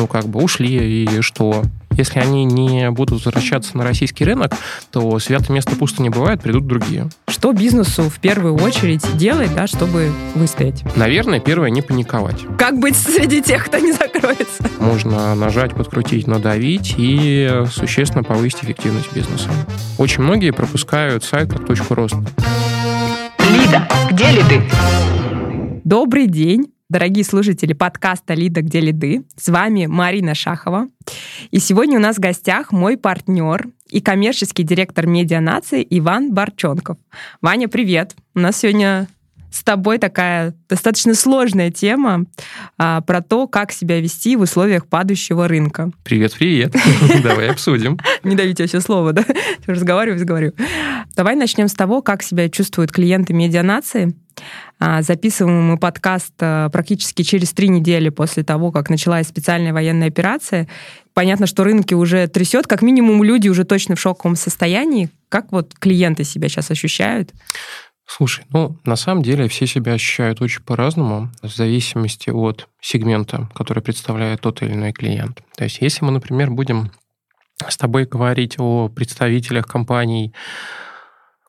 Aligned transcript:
ну, 0.00 0.06
как 0.06 0.24
бы 0.28 0.42
ушли, 0.42 1.04
и 1.04 1.20
что? 1.20 1.62
Если 1.90 2.20
они 2.20 2.46
не 2.46 2.90
будут 2.90 3.22
возвращаться 3.22 3.76
на 3.76 3.84
российский 3.84 4.24
рынок, 4.24 4.54
то 4.90 5.18
святое 5.18 5.52
место 5.52 5.76
пусто 5.76 6.02
не 6.02 6.08
бывает, 6.08 6.40
придут 6.40 6.66
другие. 6.66 7.10
Что 7.28 7.52
бизнесу 7.52 8.04
в 8.04 8.18
первую 8.18 8.54
очередь 8.54 9.02
делать, 9.18 9.54
да, 9.54 9.66
чтобы 9.66 10.10
выстоять? 10.34 10.84
Наверное, 10.96 11.38
первое, 11.38 11.68
не 11.68 11.82
паниковать. 11.82 12.38
Как 12.56 12.78
быть 12.78 12.96
среди 12.96 13.42
тех, 13.42 13.66
кто 13.66 13.76
не 13.76 13.92
закроется? 13.92 14.64
Можно 14.78 15.34
нажать, 15.34 15.74
подкрутить, 15.74 16.26
надавить 16.26 16.94
и 16.96 17.64
существенно 17.70 18.24
повысить 18.24 18.64
эффективность 18.64 19.12
бизнеса. 19.12 19.50
Очень 19.98 20.22
многие 20.22 20.52
пропускают 20.52 21.24
сайт 21.24 21.52
как 21.52 21.66
точку 21.66 21.94
роста. 21.94 22.24
Лида, 23.50 23.86
где 24.10 24.30
лиды? 24.30 24.62
Добрый 25.84 26.26
день. 26.26 26.72
Дорогие 26.90 27.24
слушатели 27.24 27.72
подкаста 27.72 28.34
«Лида, 28.34 28.62
где 28.62 28.80
лиды», 28.80 29.22
с 29.36 29.48
вами 29.48 29.86
Марина 29.86 30.34
Шахова. 30.34 30.88
И 31.52 31.60
сегодня 31.60 31.98
у 31.98 32.02
нас 32.02 32.16
в 32.16 32.18
гостях 32.18 32.72
мой 32.72 32.96
партнер 32.96 33.68
и 33.88 34.00
коммерческий 34.00 34.64
директор 34.64 35.06
медиа 35.06 35.38
нации 35.38 35.86
Иван 35.88 36.34
Барчонков. 36.34 36.98
Ваня, 37.40 37.68
привет! 37.68 38.16
У 38.34 38.40
нас 38.40 38.56
сегодня 38.56 39.06
с 39.50 39.64
тобой 39.64 39.98
такая 39.98 40.54
достаточно 40.68 41.14
сложная 41.14 41.70
тема 41.70 42.24
а, 42.78 43.00
про 43.00 43.20
то, 43.20 43.46
как 43.46 43.72
себя 43.72 44.00
вести 44.00 44.36
в 44.36 44.42
условиях 44.42 44.86
падающего 44.86 45.48
рынка. 45.48 45.90
Привет, 46.04 46.34
привет. 46.34 46.74
Давай 47.22 47.50
обсудим. 47.50 47.98
Не 48.22 48.36
давите 48.36 48.66
все 48.66 48.80
слово, 48.80 49.12
да? 49.12 49.24
Разговариваю, 49.66 50.16
разговариваю. 50.18 50.54
Давай 51.16 51.34
начнем 51.34 51.68
с 51.68 51.74
того, 51.74 52.02
как 52.02 52.22
себя 52.22 52.48
чувствуют 52.48 52.92
клиенты 52.92 53.32
медианации. 53.32 54.14
А, 54.78 55.02
записываем 55.02 55.68
мы 55.68 55.76
подкаст 55.78 56.32
а, 56.40 56.68
практически 56.70 57.22
через 57.22 57.52
три 57.52 57.68
недели 57.68 58.08
после 58.08 58.42
того, 58.42 58.72
как 58.72 58.88
началась 58.88 59.28
специальная 59.28 59.72
военная 59.72 60.08
операция. 60.08 60.68
Понятно, 61.12 61.46
что 61.46 61.64
рынки 61.64 61.92
уже 61.94 62.26
трясет, 62.28 62.66
как 62.66 62.82
минимум 62.82 63.22
люди 63.24 63.48
уже 63.48 63.64
точно 63.64 63.96
в 63.96 64.00
шоковом 64.00 64.36
состоянии. 64.36 65.10
Как 65.28 65.52
вот 65.52 65.74
клиенты 65.78 66.24
себя 66.24 66.48
сейчас 66.48 66.70
ощущают? 66.70 67.32
Слушай, 68.12 68.44
ну, 68.52 68.76
на 68.84 68.96
самом 68.96 69.22
деле 69.22 69.46
все 69.46 69.68
себя 69.68 69.92
ощущают 69.92 70.42
очень 70.42 70.62
по-разному, 70.62 71.30
в 71.42 71.48
зависимости 71.48 72.28
от 72.28 72.68
сегмента, 72.80 73.48
который 73.54 73.84
представляет 73.84 74.40
тот 74.40 74.62
или 74.62 74.72
иной 74.72 74.92
клиент. 74.92 75.40
То 75.56 75.62
есть, 75.62 75.78
если 75.80 76.04
мы, 76.04 76.10
например, 76.10 76.50
будем 76.50 76.90
с 77.68 77.76
тобой 77.76 78.06
говорить 78.06 78.56
о 78.58 78.88
представителях 78.88 79.68
компаний, 79.68 80.34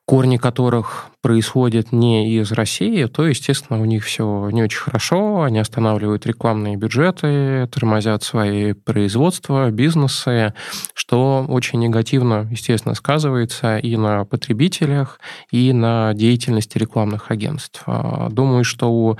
корни 0.04 0.36
которых 0.36 1.06
происходят 1.20 1.92
не 1.92 2.36
из 2.36 2.50
России, 2.52 3.04
то, 3.04 3.26
естественно, 3.26 3.80
у 3.80 3.84
них 3.84 4.04
все 4.04 4.50
не 4.50 4.62
очень 4.62 4.80
хорошо, 4.80 5.42
они 5.42 5.58
останавливают 5.58 6.26
рекламные 6.26 6.76
бюджеты, 6.76 7.68
тормозят 7.68 8.22
свои 8.24 8.72
производства, 8.72 9.70
бизнесы, 9.70 10.54
что 10.94 11.46
очень 11.48 11.78
негативно, 11.78 12.48
естественно, 12.50 12.94
сказывается 12.94 13.78
и 13.78 13.96
на 13.96 14.24
потребителях, 14.24 15.20
и 15.50 15.72
на 15.72 16.12
деятельности 16.14 16.78
рекламных 16.78 17.30
агентств. 17.30 17.82
А, 17.86 18.28
думаю, 18.28 18.64
что 18.64 18.92
у 18.92 19.16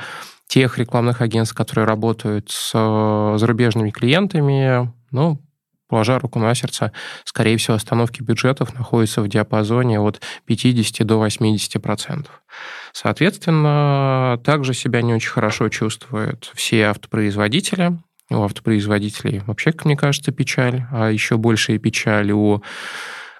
тех 0.48 0.78
рекламных 0.78 1.22
агентств, 1.22 1.54
которые 1.56 1.86
работают 1.86 2.50
с 2.50 2.72
зарубежными 3.38 3.90
клиентами, 3.90 4.92
ну, 5.10 5.40
положа 5.92 6.18
руку 6.18 6.38
на 6.38 6.54
сердце, 6.54 6.90
скорее 7.26 7.58
всего, 7.58 7.76
остановки 7.76 8.22
бюджетов 8.22 8.72
находятся 8.72 9.20
в 9.20 9.28
диапазоне 9.28 10.00
от 10.00 10.22
50 10.46 11.06
до 11.06 11.18
80 11.18 11.82
процентов. 11.82 12.42
Соответственно, 12.94 14.40
также 14.42 14.72
себя 14.72 15.02
не 15.02 15.12
очень 15.12 15.28
хорошо 15.28 15.68
чувствуют 15.68 16.50
все 16.54 16.84
автопроизводители. 16.84 17.98
У 18.30 18.42
автопроизводителей 18.42 19.42
вообще, 19.46 19.72
как 19.72 19.84
мне 19.84 19.94
кажется, 19.94 20.32
печаль, 20.32 20.86
а 20.90 21.10
еще 21.10 21.36
большая 21.36 21.76
печаль 21.76 22.32
у 22.32 22.62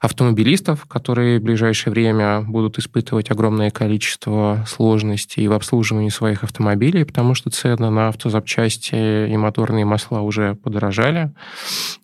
автомобилистов, 0.03 0.84
которые 0.86 1.39
в 1.39 1.45
ближайшее 1.45 1.92
время 1.92 2.40
будут 2.40 2.77
испытывать 2.77 3.30
огромное 3.30 3.70
количество 3.70 4.64
сложностей 4.67 5.46
в 5.46 5.52
обслуживании 5.52 6.08
своих 6.08 6.42
автомобилей, 6.42 7.05
потому 7.05 7.35
что 7.35 7.51
цены 7.51 7.89
на 7.89 8.08
автозапчасти 8.08 9.30
и 9.33 9.36
моторные 9.36 9.85
масла 9.85 10.20
уже 10.20 10.57
подорожали. 10.57 11.33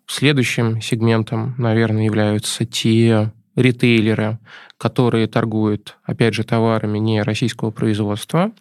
Следующим 0.06 0.81
сегментом, 0.81 1.56
наверное, 1.58 2.04
являются 2.04 2.64
те 2.64 3.32
ритейлеры, 3.56 4.38
которые 4.76 5.26
торгуют, 5.26 5.98
опять 6.04 6.34
же, 6.34 6.44
товарами 6.44 6.98
не 6.98 7.20
российского 7.22 7.72
производства. 7.72 8.53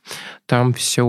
Там 0.48 0.74
все 0.74 1.04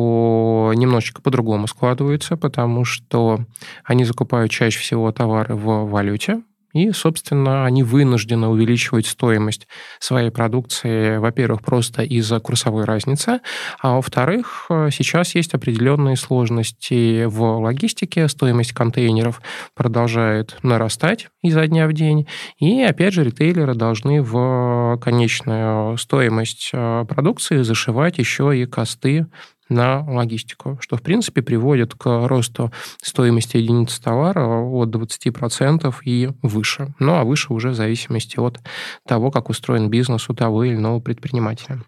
немножечко 0.76 1.22
по-другому 1.22 1.66
складывается, 1.66 2.36
потому 2.36 2.84
что 2.84 3.46
они 3.84 4.04
закупают 4.04 4.50
чаще 4.50 4.78
всего 4.80 5.10
товары 5.12 5.54
в 5.54 5.88
валюте, 5.88 6.42
и, 6.78 6.92
собственно, 6.92 7.64
они 7.64 7.82
вынуждены 7.82 8.46
увеличивать 8.48 9.06
стоимость 9.06 9.66
своей 9.98 10.30
продукции, 10.30 11.16
во-первых, 11.18 11.62
просто 11.62 12.02
из-за 12.02 12.40
курсовой 12.40 12.84
разницы, 12.84 13.40
а 13.80 13.96
во-вторых, 13.96 14.66
сейчас 14.90 15.34
есть 15.34 15.54
определенные 15.54 16.16
сложности 16.16 17.24
в 17.24 17.42
логистике, 17.60 18.28
стоимость 18.28 18.72
контейнеров 18.72 19.40
продолжает 19.74 20.56
нарастать 20.62 21.28
изо 21.42 21.66
дня 21.66 21.86
в 21.86 21.92
день, 21.92 22.26
и, 22.58 22.82
опять 22.82 23.14
же, 23.14 23.24
ритейлеры 23.24 23.74
должны 23.74 24.22
в 24.22 24.98
конечную 25.02 25.96
стоимость 25.96 26.70
э, 26.72 27.04
продукции 27.08 27.62
зашивать 27.62 28.18
еще 28.18 28.56
и 28.56 28.66
косты 28.66 29.26
на 29.68 30.04
логистику, 30.04 30.78
что, 30.80 30.96
в 30.96 31.02
принципе, 31.02 31.42
приводит 31.42 31.94
к 31.94 32.26
росту 32.26 32.72
стоимости 33.02 33.56
единицы 33.56 34.02
товара 34.02 34.46
от 34.46 34.88
20% 34.88 35.94
и 36.04 36.30
выше. 36.42 36.94
Ну, 36.98 37.14
а 37.14 37.24
выше 37.24 37.52
уже 37.52 37.70
в 37.70 37.74
зависимости 37.74 38.38
от 38.38 38.60
того, 39.06 39.30
как 39.30 39.48
устроен 39.48 39.90
бизнес 39.90 40.28
у 40.28 40.34
того 40.34 40.64
или 40.64 40.76
иного 40.76 41.00
предпринимателя. 41.00 41.82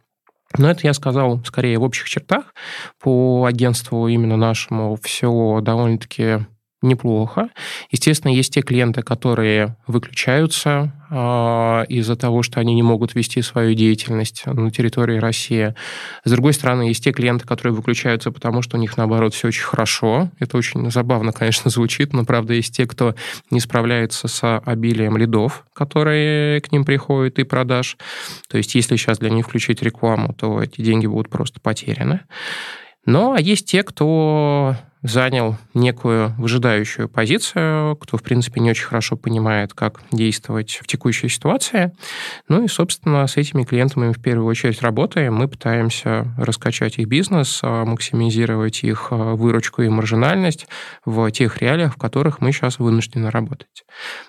Но 0.58 0.70
это 0.70 0.80
я 0.86 0.94
сказал 0.94 1.42
скорее 1.44 1.78
в 1.78 1.82
общих 1.82 2.08
чертах. 2.08 2.54
По 3.00 3.44
агентству 3.44 4.08
именно 4.08 4.36
нашему 4.36 4.98
все 5.02 5.60
довольно-таки 5.62 6.47
неплохо. 6.82 7.50
Естественно, 7.91 8.32
есть 8.32 8.54
те 8.54 8.62
клиенты, 8.62 9.02
которые 9.02 9.76
выключаются 9.86 10.92
э, 11.10 11.14
из-за 11.88 12.16
того, 12.16 12.42
что 12.42 12.58
они 12.60 12.74
не 12.74 12.82
могут 12.82 13.14
вести 13.14 13.42
свою 13.42 13.74
деятельность 13.74 14.46
на 14.46 14.70
территории 14.70 15.18
России. 15.18 15.74
С 16.24 16.30
другой 16.30 16.54
стороны, 16.54 16.82
есть 16.82 17.04
те 17.04 17.12
клиенты, 17.12 17.46
которые 17.46 17.74
выключаются, 17.74 18.30
потому 18.30 18.62
что 18.62 18.78
у 18.78 18.80
них, 18.80 18.96
наоборот, 18.96 19.34
все 19.34 19.48
очень 19.48 19.64
хорошо. 19.64 20.30
Это 20.38 20.56
очень 20.56 20.91
забавно, 20.91 21.32
конечно, 21.32 21.70
звучит, 21.70 22.12
но, 22.12 22.24
правда, 22.24 22.54
есть 22.54 22.74
те, 22.74 22.86
кто 22.86 23.14
не 23.50 23.60
справляется 23.60 24.28
с 24.28 24.58
обилием 24.58 25.16
лидов, 25.16 25.66
которые 25.74 26.60
к 26.60 26.72
ним 26.72 26.84
приходят, 26.84 27.38
и 27.38 27.44
продаж. 27.44 27.98
То 28.48 28.56
есть, 28.56 28.74
если 28.74 28.97
сейчас 28.97 29.18
для 29.18 29.30
них 29.30 29.47
включить 29.47 29.82
рекламу, 29.82 30.32
то 30.32 30.62
эти 30.62 30.80
деньги 30.80 31.06
будут 31.06 31.28
просто 31.28 31.60
потеряны. 31.60 32.20
Но 33.06 33.32
а 33.32 33.40
есть 33.40 33.66
те, 33.66 33.82
кто 33.82 34.76
занял 35.02 35.56
некую 35.72 36.34
выжидающую 36.36 37.08
позицию, 37.08 37.96
кто, 37.96 38.18
в 38.18 38.22
принципе, 38.22 38.60
не 38.60 38.70
очень 38.70 38.84
хорошо 38.84 39.16
понимает, 39.16 39.72
как 39.72 40.02
действовать 40.12 40.78
в 40.82 40.86
текущей 40.86 41.28
ситуации. 41.28 41.92
Ну 42.48 42.64
и, 42.64 42.68
собственно, 42.68 43.26
с 43.26 43.36
этими 43.36 43.64
клиентами 43.64 44.08
мы 44.08 44.12
в 44.12 44.20
первую 44.20 44.46
очередь 44.46 44.82
работаем. 44.82 45.34
Мы 45.34 45.48
пытаемся 45.48 46.34
раскачать 46.36 46.98
их 46.98 47.08
бизнес, 47.08 47.60
а, 47.62 47.84
максимизировать 47.86 48.84
их 48.84 49.08
а, 49.10 49.34
выручку 49.34 49.82
и 49.82 49.88
маржинальность 49.88 50.66
в 51.06 51.30
тех 51.30 51.58
реалиях, 51.58 51.94
в 51.94 51.98
которых 51.98 52.40
мы 52.40 52.52
сейчас 52.52 52.78
вынуждены 52.78 53.30
работать. 53.30 53.84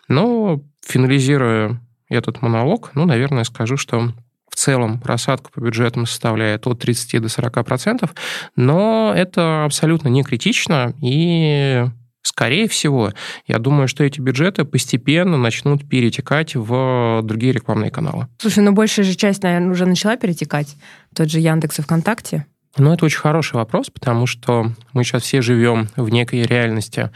Но, 0.07 0.61
финализируя 0.85 1.81
этот 2.07 2.41
монолог, 2.41 2.91
ну, 2.93 3.05
наверное, 3.05 3.43
скажу, 3.43 3.75
что 3.75 4.13
в 4.51 4.56
целом 4.56 5.00
просадка 5.00 5.50
по 5.50 5.62
бюджетам 5.62 6.06
составляет 6.06 6.67
от 6.67 6.79
30 6.79 7.22
до 7.22 7.29
40 7.29 7.66
процентов, 7.66 8.13
но 8.56 9.13
это 9.16 9.66
абсолютно 9.66 10.09
не 10.09 10.23
критично, 10.23 10.94
и 11.01 11.86
Скорее 12.24 12.68
всего, 12.68 13.12
я 13.48 13.57
думаю, 13.57 13.88
что 13.88 14.03
эти 14.03 14.21
бюджеты 14.21 14.63
постепенно 14.63 15.38
начнут 15.38 15.89
перетекать 15.89 16.56
в 16.56 17.21
другие 17.24 17.51
рекламные 17.51 17.89
каналы. 17.89 18.27
Слушай, 18.38 18.63
ну 18.63 18.74
большая 18.74 19.06
же 19.06 19.15
часть, 19.15 19.42
наверное, 19.42 19.71
уже 19.71 19.88
начала 19.88 20.15
перетекать. 20.18 20.75
Тот 21.15 21.31
же 21.31 21.39
Яндекс 21.39 21.80
и 21.80 21.81
ВКонтакте. 21.81 22.45
Ну, 22.77 22.94
это 22.94 23.06
очень 23.06 23.19
хороший 23.19 23.56
вопрос, 23.56 23.89
потому 23.89 24.27
что 24.27 24.71
мы 24.94 25.03
сейчас 25.03 25.24
все 25.24 25.42
живем 25.42 25.89
в 25.95 26.09
некой 26.09 26.44
реальности, 26.44 27.09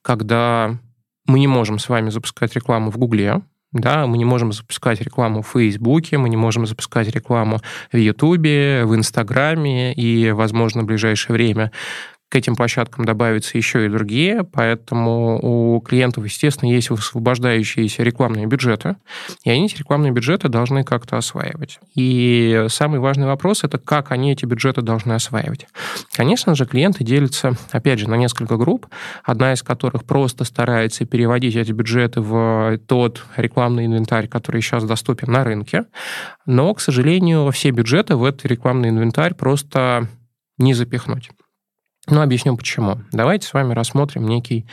когда 0.00 0.78
мы 1.26 1.38
не 1.38 1.48
можем 1.48 1.78
с 1.78 1.88
вами 1.88 2.10
запускать 2.10 2.54
рекламу 2.54 2.90
в 2.90 2.98
Гугле, 2.98 3.42
да, 3.72 4.06
мы 4.06 4.18
не 4.18 4.24
можем 4.24 4.52
запускать 4.52 5.00
рекламу 5.00 5.42
в 5.42 5.48
Фейсбуке, 5.48 6.18
мы 6.18 6.28
не 6.28 6.36
можем 6.36 6.66
запускать 6.66 7.08
рекламу 7.08 7.60
в 7.90 7.96
Ютубе, 7.96 8.84
в 8.84 8.94
Инстаграме 8.94 9.94
и, 9.94 10.30
возможно, 10.30 10.82
в 10.82 10.86
ближайшее 10.86 11.34
время 11.34 11.72
к 12.32 12.34
этим 12.34 12.56
площадкам 12.56 13.04
добавятся 13.04 13.58
еще 13.58 13.84
и 13.84 13.90
другие, 13.90 14.42
поэтому 14.42 15.38
у 15.42 15.80
клиентов, 15.80 16.24
естественно, 16.24 16.70
есть 16.70 16.88
высвобождающиеся 16.88 18.02
рекламные 18.02 18.46
бюджеты, 18.46 18.96
и 19.44 19.50
они 19.50 19.66
эти 19.66 19.76
рекламные 19.76 20.12
бюджеты 20.12 20.48
должны 20.48 20.82
как-то 20.82 21.18
осваивать. 21.18 21.78
И 21.94 22.64
самый 22.70 23.00
важный 23.00 23.26
вопрос– 23.26 23.64
это 23.64 23.76
как 23.76 24.12
они 24.12 24.32
эти 24.32 24.46
бюджеты 24.46 24.80
должны 24.80 25.12
осваивать. 25.12 25.66
Конечно 26.14 26.54
же, 26.54 26.64
клиенты 26.64 27.04
делятся, 27.04 27.52
опять 27.70 27.98
же, 27.98 28.08
на 28.08 28.14
несколько 28.14 28.56
групп, 28.56 28.86
одна 29.24 29.52
из 29.52 29.62
которых 29.62 30.04
просто 30.04 30.44
старается 30.44 31.04
переводить 31.04 31.54
эти 31.54 31.72
бюджеты 31.72 32.22
в 32.22 32.78
тот 32.86 33.26
рекламный 33.36 33.84
инвентарь, 33.84 34.26
который 34.26 34.62
сейчас 34.62 34.84
доступен 34.84 35.30
на 35.30 35.44
рынке, 35.44 35.84
но, 36.46 36.72
к 36.72 36.80
сожалению, 36.80 37.50
все 37.50 37.72
бюджеты 37.72 38.16
в 38.16 38.24
этот 38.24 38.46
рекламный 38.46 38.88
инвентарь 38.88 39.34
просто 39.34 40.08
не 40.56 40.72
запихнуть. 40.72 41.28
Ну, 42.08 42.20
объясню 42.20 42.56
почему. 42.56 42.98
Давайте 43.12 43.46
с 43.46 43.52
вами 43.52 43.74
рассмотрим 43.74 44.26
некий 44.26 44.66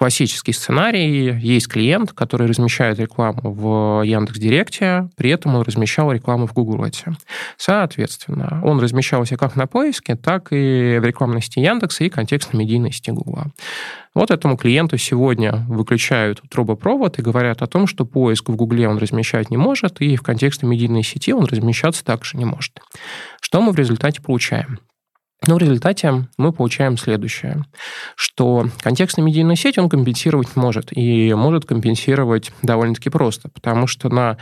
классический 0.00 0.54
сценарий. 0.54 1.38
Есть 1.40 1.68
клиент, 1.68 2.14
который 2.14 2.46
размещает 2.46 2.98
рекламу 2.98 3.52
в 3.52 4.02
Яндекс.Директе, 4.02 5.10
при 5.14 5.28
этом 5.28 5.54
он 5.56 5.62
размещал 5.62 6.10
рекламу 6.10 6.46
в 6.46 6.54
Google 6.54 6.86
Ads. 6.86 7.16
Соответственно, 7.58 8.62
он 8.64 8.80
размещался 8.80 9.36
как 9.36 9.56
на 9.56 9.66
поиске, 9.66 10.16
так 10.16 10.52
и 10.52 10.98
в 10.98 11.04
рекламной 11.04 11.42
сети 11.42 11.60
Яндекса 11.60 12.04
и 12.04 12.08
контекстной 12.08 12.64
медийной 12.64 12.92
сети 12.92 13.10
Google. 13.10 13.52
Вот 14.14 14.30
этому 14.30 14.56
клиенту 14.56 14.96
сегодня 14.96 15.66
выключают 15.68 16.40
трубопровод 16.48 17.18
и 17.18 17.22
говорят 17.22 17.60
о 17.60 17.66
том, 17.66 17.86
что 17.86 18.06
поиск 18.06 18.48
в 18.48 18.56
Гугле 18.56 18.88
он 18.88 18.96
размещать 18.96 19.50
не 19.50 19.58
может, 19.58 20.00
и 20.00 20.16
в 20.16 20.22
контекстной 20.22 20.70
медийной 20.70 21.02
сети 21.02 21.34
он 21.34 21.44
размещаться 21.44 22.02
также 22.06 22.38
не 22.38 22.46
может. 22.46 22.80
Что 23.42 23.60
мы 23.60 23.72
в 23.72 23.76
результате 23.76 24.22
получаем? 24.22 24.78
Но 25.46 25.54
в 25.54 25.58
результате 25.58 26.28
мы 26.36 26.52
получаем 26.52 26.98
следующее, 26.98 27.64
что 28.14 28.66
контекстная 28.80 29.24
медийная 29.24 29.56
сеть 29.56 29.78
он 29.78 29.88
компенсировать 29.88 30.54
может, 30.54 30.88
и 30.96 31.32
может 31.32 31.64
компенсировать 31.64 32.52
довольно-таки 32.62 33.08
просто, 33.08 33.48
потому 33.48 33.86
что 33.86 34.10
на 34.10 34.36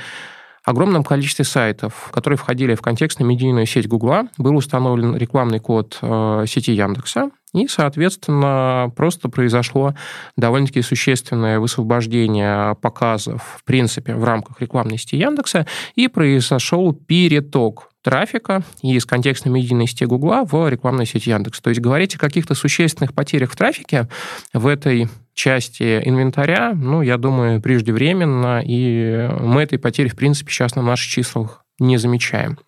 огромном 0.64 1.04
количестве 1.04 1.44
сайтов, 1.44 2.10
которые 2.12 2.36
входили 2.36 2.74
в 2.74 2.82
контекстную 2.82 3.28
медийную 3.28 3.66
сеть 3.66 3.88
Гугла, 3.88 4.24
был 4.36 4.56
установлен 4.56 5.16
рекламный 5.16 5.60
код 5.60 5.98
э, 6.02 6.44
сети 6.46 6.72
Яндекса, 6.72 7.30
и, 7.54 7.66
соответственно, 7.68 8.92
просто 8.96 9.28
произошло 9.28 9.94
довольно-таки 10.36 10.82
существенное 10.82 11.58
высвобождение 11.58 12.74
показов, 12.76 13.58
в 13.58 13.64
принципе, 13.64 14.14
в 14.14 14.24
рамках 14.24 14.60
рекламной 14.60 14.98
сети 14.98 15.16
Яндекса, 15.16 15.66
и 15.94 16.08
произошел 16.08 16.92
переток 16.92 17.90
трафика 18.02 18.62
из 18.82 19.04
контекстной 19.04 19.52
медийной 19.52 19.86
сети 19.86 20.04
Гугла 20.04 20.44
в 20.44 20.68
рекламную 20.68 21.06
сеть 21.06 21.26
Яндекс. 21.26 21.60
То 21.60 21.70
есть 21.70 21.80
говорить 21.80 22.14
о 22.14 22.18
каких-то 22.18 22.54
существенных 22.54 23.14
потерях 23.14 23.52
в 23.52 23.56
трафике 23.56 24.08
в 24.52 24.66
этой 24.66 25.08
части 25.34 26.00
инвентаря, 26.04 26.72
ну, 26.74 27.02
я 27.02 27.16
думаю, 27.16 27.60
преждевременно, 27.60 28.62
и 28.64 29.28
мы 29.40 29.62
этой 29.62 29.78
потери, 29.78 30.08
в 30.08 30.16
принципе, 30.16 30.50
сейчас 30.50 30.74
на 30.74 30.82
наших 30.82 31.10
числах 31.10 31.64
не 31.78 31.96
замечаем. 31.96 32.58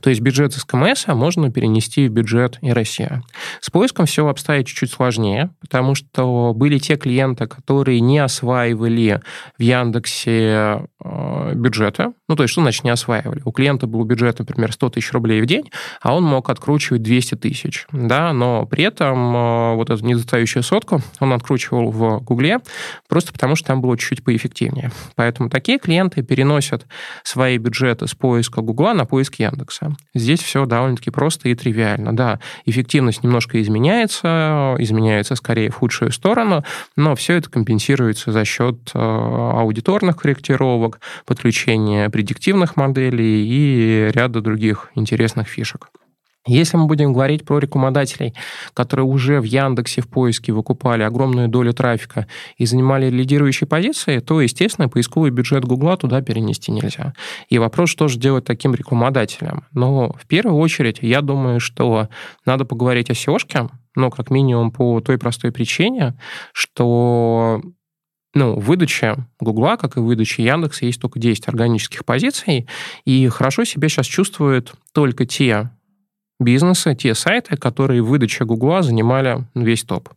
То 0.00 0.10
есть 0.10 0.20
бюджет 0.20 0.54
из 0.56 0.64
КМС 0.64 1.06
можно 1.08 1.50
перенести 1.50 2.08
в 2.08 2.12
бюджет 2.12 2.58
и 2.62 2.72
Россия. 2.72 3.22
С 3.60 3.70
поиском 3.70 4.06
все 4.06 4.26
обстоит 4.26 4.66
чуть-чуть 4.66 4.92
сложнее, 4.92 5.50
потому 5.60 5.94
что 5.94 6.52
были 6.54 6.78
те 6.78 6.96
клиенты, 6.96 7.46
которые 7.46 8.00
не 8.00 8.18
осваивали 8.18 9.20
в 9.58 9.62
Яндексе 9.62 10.86
э, 11.02 11.54
бюджета. 11.54 12.12
Ну, 12.28 12.36
то 12.36 12.44
есть, 12.44 12.52
что 12.52 12.62
значит 12.62 12.84
не 12.84 12.90
осваивали? 12.90 13.42
У 13.44 13.52
клиента 13.52 13.86
был 13.86 14.04
бюджет, 14.04 14.38
например, 14.38 14.72
100 14.72 14.90
тысяч 14.90 15.12
рублей 15.12 15.40
в 15.40 15.46
день, 15.46 15.70
а 16.00 16.14
он 16.14 16.24
мог 16.24 16.48
откручивать 16.50 17.02
200 17.02 17.34
тысяч, 17.36 17.86
да, 17.92 18.32
но 18.32 18.66
при 18.66 18.84
этом 18.84 19.36
э, 19.36 19.74
вот 19.74 19.90
эту 19.90 20.04
недостающую 20.04 20.62
сотку 20.62 21.02
он 21.18 21.32
откручивал 21.32 21.90
в 21.90 22.20
Гугле, 22.20 22.60
просто 23.08 23.32
потому 23.32 23.56
что 23.56 23.68
там 23.68 23.80
было 23.80 23.98
чуть-чуть 23.98 24.24
поэффективнее. 24.24 24.92
Поэтому 25.16 25.50
такие 25.50 25.78
клиенты 25.78 26.22
переносят 26.22 26.86
свои 27.24 27.58
бюджеты 27.58 28.06
с 28.06 28.14
поиска 28.14 28.60
Гугла 28.60 28.92
на 28.92 29.04
поиск 29.04 29.39
Яндекса. 29.40 29.96
Здесь 30.14 30.40
все 30.40 30.66
довольно-таки 30.66 31.10
просто 31.10 31.48
и 31.48 31.54
тривиально. 31.54 32.14
Да, 32.14 32.38
эффективность 32.66 33.22
немножко 33.22 33.60
изменяется, 33.60 34.76
изменяется 34.78 35.34
скорее 35.34 35.70
в 35.70 35.76
худшую 35.76 36.12
сторону, 36.12 36.64
но 36.96 37.14
все 37.14 37.34
это 37.34 37.50
компенсируется 37.50 38.32
за 38.32 38.44
счет 38.44 38.90
э, 38.94 38.98
аудиторных 38.98 40.16
корректировок, 40.16 41.00
подключения 41.26 42.08
предиктивных 42.10 42.76
моделей 42.76 43.46
и 43.46 44.10
ряда 44.12 44.40
других 44.40 44.90
интересных 44.94 45.48
фишек. 45.48 45.88
Если 46.46 46.78
мы 46.78 46.86
будем 46.86 47.12
говорить 47.12 47.44
про 47.44 47.58
рекламодателей, 47.58 48.34
которые 48.72 49.04
уже 49.04 49.40
в 49.40 49.44
Яндексе 49.44 50.00
в 50.00 50.08
поиске 50.08 50.52
выкупали 50.52 51.02
огромную 51.02 51.48
долю 51.48 51.74
трафика 51.74 52.26
и 52.56 52.64
занимали 52.64 53.10
лидирующие 53.10 53.68
позиции, 53.68 54.20
то, 54.20 54.40
естественно, 54.40 54.88
поисковый 54.88 55.30
бюджет 55.30 55.66
Гугла 55.66 55.98
туда 55.98 56.22
перенести 56.22 56.72
нельзя. 56.72 57.12
И 57.50 57.58
вопрос, 57.58 57.90
что 57.90 58.08
же 58.08 58.18
делать 58.18 58.46
таким 58.46 58.74
рекламодателям? 58.74 59.66
Но 59.72 60.14
в 60.18 60.26
первую 60.26 60.56
очередь, 60.56 60.98
я 61.02 61.20
думаю, 61.20 61.60
что 61.60 62.08
надо 62.46 62.64
поговорить 62.64 63.10
о 63.10 63.12
SEO, 63.12 63.70
но 63.94 64.10
как 64.10 64.30
минимум 64.30 64.70
по 64.70 65.00
той 65.00 65.18
простой 65.18 65.52
причине, 65.52 66.18
что 66.54 67.60
ну, 68.32 68.54
в 68.58 68.64
выдаче 68.64 69.16
Гугла, 69.40 69.76
как 69.76 69.96
и 69.96 70.00
в 70.00 70.04
выдаче 70.04 70.42
Яндекса, 70.42 70.86
есть 70.86 71.00
только 71.02 71.18
10 71.18 71.48
органических 71.48 72.04
позиций, 72.04 72.66
и 73.04 73.28
хорошо 73.28 73.64
себя 73.64 73.88
сейчас 73.88 74.06
чувствуют 74.06 74.72
только 74.94 75.26
те 75.26 75.70
бизнеса, 76.40 76.94
те 76.94 77.14
сайты, 77.14 77.56
которые 77.56 78.02
в 78.02 78.06
выдаче 78.06 78.44
Гугла 78.44 78.82
занимали 78.82 79.44
весь 79.54 79.84
топ. 79.84 80.08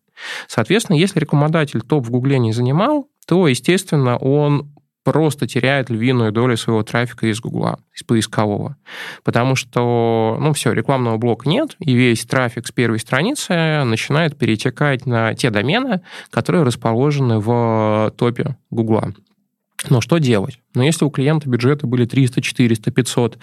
Соответственно, 0.47 0.95
если 0.95 1.19
рекламодатель 1.19 1.81
топ 1.81 2.05
в 2.05 2.11
Гугле 2.11 2.39
не 2.39 2.53
занимал, 2.53 3.07
то, 3.27 3.47
естественно, 3.47 4.17
он 4.17 4.73
просто 5.03 5.47
теряет 5.47 5.89
львиную 5.89 6.31
долю 6.31 6.55
своего 6.55 6.81
трафика 6.83 7.27
из 7.27 7.39
Гугла, 7.41 7.79
из 7.93 8.03
поискового. 8.03 8.77
Потому 9.23 9.55
что, 9.55 10.37
ну 10.39 10.53
все, 10.53 10.71
рекламного 10.71 11.17
блока 11.17 11.47
нет, 11.49 11.75
и 11.79 11.93
весь 11.93 12.25
трафик 12.25 12.67
с 12.67 12.71
первой 12.71 12.99
страницы 12.99 13.83
начинает 13.83 14.37
перетекать 14.37 15.05
на 15.05 15.33
те 15.33 15.49
домены, 15.49 16.01
которые 16.29 16.63
расположены 16.63 17.39
в 17.39 18.13
топе 18.17 18.55
Гугла. 18.69 19.13
Но 19.89 20.01
что 20.01 20.17
делать? 20.17 20.59
Но 20.75 20.83
если 20.83 21.05
у 21.05 21.09
клиента 21.09 21.49
бюджеты 21.49 21.87
были 21.87 22.05
300, 22.05 22.41
400, 22.41 22.91
500 22.91 23.37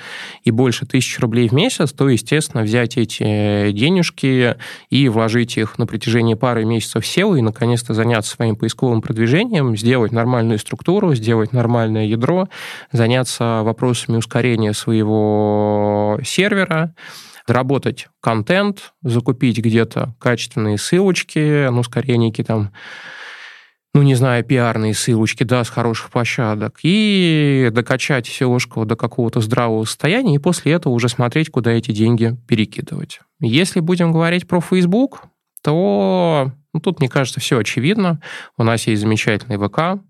и 0.44 0.50
больше 0.50 0.86
тысяч 0.86 1.18
рублей 1.18 1.48
в 1.48 1.52
месяц, 1.52 1.92
то, 1.92 2.08
естественно, 2.08 2.62
взять 2.62 2.96
эти 2.96 3.72
денежки 3.72 4.56
и 4.88 5.08
вложить 5.08 5.58
их 5.58 5.78
на 5.78 5.86
протяжении 5.86 6.34
пары 6.34 6.64
месяцев 6.64 7.04
в 7.04 7.06
SEO 7.06 7.38
и, 7.38 7.42
наконец-то, 7.42 7.94
заняться 7.94 8.32
своим 8.32 8.56
поисковым 8.56 9.02
продвижением, 9.02 9.76
сделать 9.76 10.12
нормальную 10.12 10.58
структуру, 10.58 11.14
сделать 11.14 11.52
нормальное 11.52 12.06
ядро, 12.06 12.48
заняться 12.90 13.60
вопросами 13.62 14.16
ускорения 14.16 14.72
своего 14.72 16.18
сервера, 16.24 16.94
доработать 17.46 18.08
контент, 18.20 18.92
закупить 19.02 19.58
где-то 19.58 20.14
качественные 20.18 20.78
ссылочки, 20.78 21.68
ну, 21.68 21.82
скорее 21.82 22.16
некие 22.16 22.44
там 22.44 22.72
ну, 23.92 24.02
не 24.02 24.14
знаю, 24.14 24.44
пиарные 24.44 24.94
ссылочки, 24.94 25.42
да, 25.42 25.64
с 25.64 25.68
хороших 25.68 26.10
площадок, 26.10 26.78
и 26.82 27.70
докачать 27.72 28.28
SEO 28.28 28.84
до 28.84 28.96
какого-то 28.96 29.40
здравого 29.40 29.84
состояния, 29.84 30.36
и 30.36 30.38
после 30.38 30.72
этого 30.72 30.92
уже 30.92 31.08
смотреть, 31.08 31.50
куда 31.50 31.72
эти 31.72 31.90
деньги 31.90 32.36
перекидывать. 32.46 33.20
Если 33.40 33.80
будем 33.80 34.12
говорить 34.12 34.46
про 34.46 34.60
Facebook, 34.60 35.22
то 35.62 36.52
ну, 36.72 36.80
тут, 36.80 37.00
мне 37.00 37.08
кажется, 37.08 37.40
все 37.40 37.58
очевидно. 37.58 38.20
У 38.56 38.62
нас 38.62 38.86
есть 38.86 39.02
замечательный 39.02 39.58
ВК, 39.58 40.02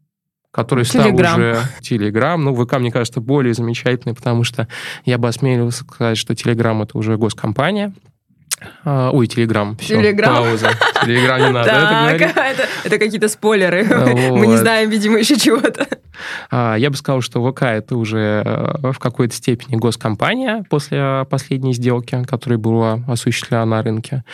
который 0.51 0.85
стал 0.85 1.15
уже 1.15 1.63
Телеграм. 1.81 2.43
Ну, 2.43 2.55
ВК, 2.55 2.79
мне 2.79 2.91
кажется, 2.91 3.21
более 3.21 3.55
замечательный, 3.55 4.15
потому 4.15 4.45
что 4.45 4.69
я 5.05 5.17
бы 5.17 5.29
осмелился 5.29 5.85
сказать, 5.85 6.19
что 6.19 6.35
Телеграм— 6.35 6.83
это 6.83 6.99
уже 6.99 7.17
госкомпания. 7.17 7.95
А, 8.85 9.11
ой, 9.11 9.26
Телеграм. 9.26 9.76
Все, 9.76 9.97
Телеграм. 9.97 10.37
пауза. 10.37 10.71
Телеграм 11.05 11.40
не 11.40 11.50
надо 11.50 11.69
так, 11.71 12.21
это 12.21 12.40
Это, 12.50 12.69
это 12.85 12.99
какие-то 12.99 13.29
спойлеры. 13.29 13.85
Вот. 13.85 14.14
Мы 14.38 14.47
не 14.47 14.57
знаем, 14.57 14.90
видимо, 14.90 15.19
еще 15.19 15.38
чего-то. 15.38 15.87
А, 16.50 16.75
я 16.76 16.90
бы 16.90 16.97
сказал, 16.97 17.21
что 17.21 17.49
ВК 17.50 17.62
это 17.62 17.97
уже 17.97 18.43
э, 18.45 18.93
в 18.93 18.99
какой-то 18.99 19.35
степени 19.35 19.76
госкомпания 19.76 20.64
после 20.69 21.26
последней 21.31 21.73
сделки, 21.73 22.23
которая 22.25 22.59
была 22.59 23.00
осуществлена 23.07 23.64
на 23.64 23.83
рынке. 23.83 24.25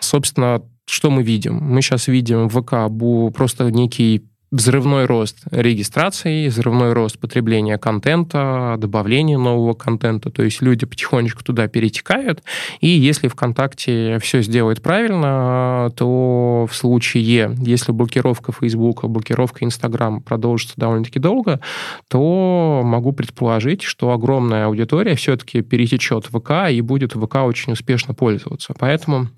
Собственно, 0.00 0.62
что 0.86 1.10
мы 1.10 1.22
видим? 1.22 1.56
Мы 1.56 1.82
сейчас 1.82 2.08
видим 2.08 2.48
в 2.48 2.60
ВК 2.60 3.34
просто 3.36 3.70
некий 3.70 4.29
взрывной 4.50 5.04
рост 5.04 5.38
регистрации, 5.50 6.48
взрывной 6.48 6.92
рост 6.92 7.18
потребления 7.18 7.78
контента, 7.78 8.74
добавление 8.78 9.38
нового 9.38 9.74
контента, 9.74 10.30
то 10.30 10.42
есть 10.42 10.60
люди 10.60 10.86
потихонечку 10.86 11.44
туда 11.44 11.68
перетекают, 11.68 12.42
и 12.80 12.88
если 12.88 13.28
ВКонтакте 13.28 14.18
все 14.20 14.42
сделает 14.42 14.82
правильно, 14.82 15.92
то 15.96 16.66
в 16.68 16.74
случае, 16.74 17.54
если 17.58 17.92
блокировка 17.92 18.52
Фейсбука, 18.52 19.06
блокировка 19.06 19.64
Инстаграма 19.64 20.20
продолжится 20.20 20.74
довольно-таки 20.76 21.20
долго, 21.20 21.60
то 22.08 22.82
могу 22.84 23.12
предположить, 23.12 23.82
что 23.82 24.10
огромная 24.10 24.66
аудитория 24.66 25.14
все-таки 25.14 25.62
перетечет 25.62 26.26
в 26.26 26.40
ВК 26.40 26.70
и 26.70 26.80
будет 26.80 27.12
ВК 27.12 27.36
очень 27.36 27.72
успешно 27.72 28.14
пользоваться. 28.14 28.74
Поэтому 28.78 29.28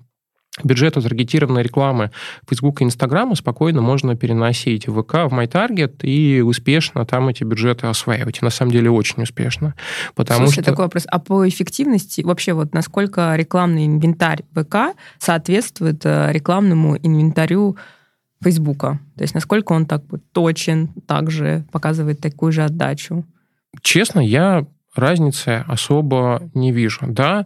бюджета 0.61 1.01
таргетированной 1.01 1.63
рекламы 1.63 2.11
Facebook 2.47 2.81
и 2.81 2.85
Instagram 2.85 3.35
спокойно 3.35 3.81
можно 3.81 4.15
переносить 4.15 4.87
в 4.87 5.01
ВК, 5.01 5.13
в 5.13 5.33
MyTarget 5.33 6.03
и 6.03 6.41
успешно 6.41 7.05
там 7.05 7.27
эти 7.29 7.43
бюджеты 7.43 7.87
осваивать. 7.87 8.39
И 8.41 8.45
на 8.45 8.51
самом 8.51 8.71
деле 8.71 8.91
очень 8.91 9.23
успешно. 9.23 9.73
Потому 10.13 10.45
Слушай, 10.45 10.61
что... 10.61 10.71
такой 10.71 10.85
вопрос. 10.85 11.05
А 11.07 11.19
по 11.19 11.47
эффективности 11.47 12.21
вообще 12.21 12.53
вот 12.53 12.73
насколько 12.73 13.35
рекламный 13.35 13.85
инвентарь 13.87 14.43
ВК 14.53 14.95
соответствует 15.17 16.05
э, 16.05 16.31
рекламному 16.31 16.97
инвентарю 16.97 17.75
Фейсбука? 18.41 18.99
То 19.17 19.23
есть 19.23 19.33
насколько 19.33 19.73
он 19.73 19.87
так 19.87 20.03
точен, 20.33 20.89
также 21.07 21.65
показывает 21.71 22.19
такую 22.19 22.51
же 22.51 22.63
отдачу? 22.63 23.25
Честно, 23.81 24.19
я 24.19 24.67
разницы 24.95 25.63
особо 25.67 26.49
не 26.53 26.71
вижу. 26.71 26.99
Да, 27.07 27.45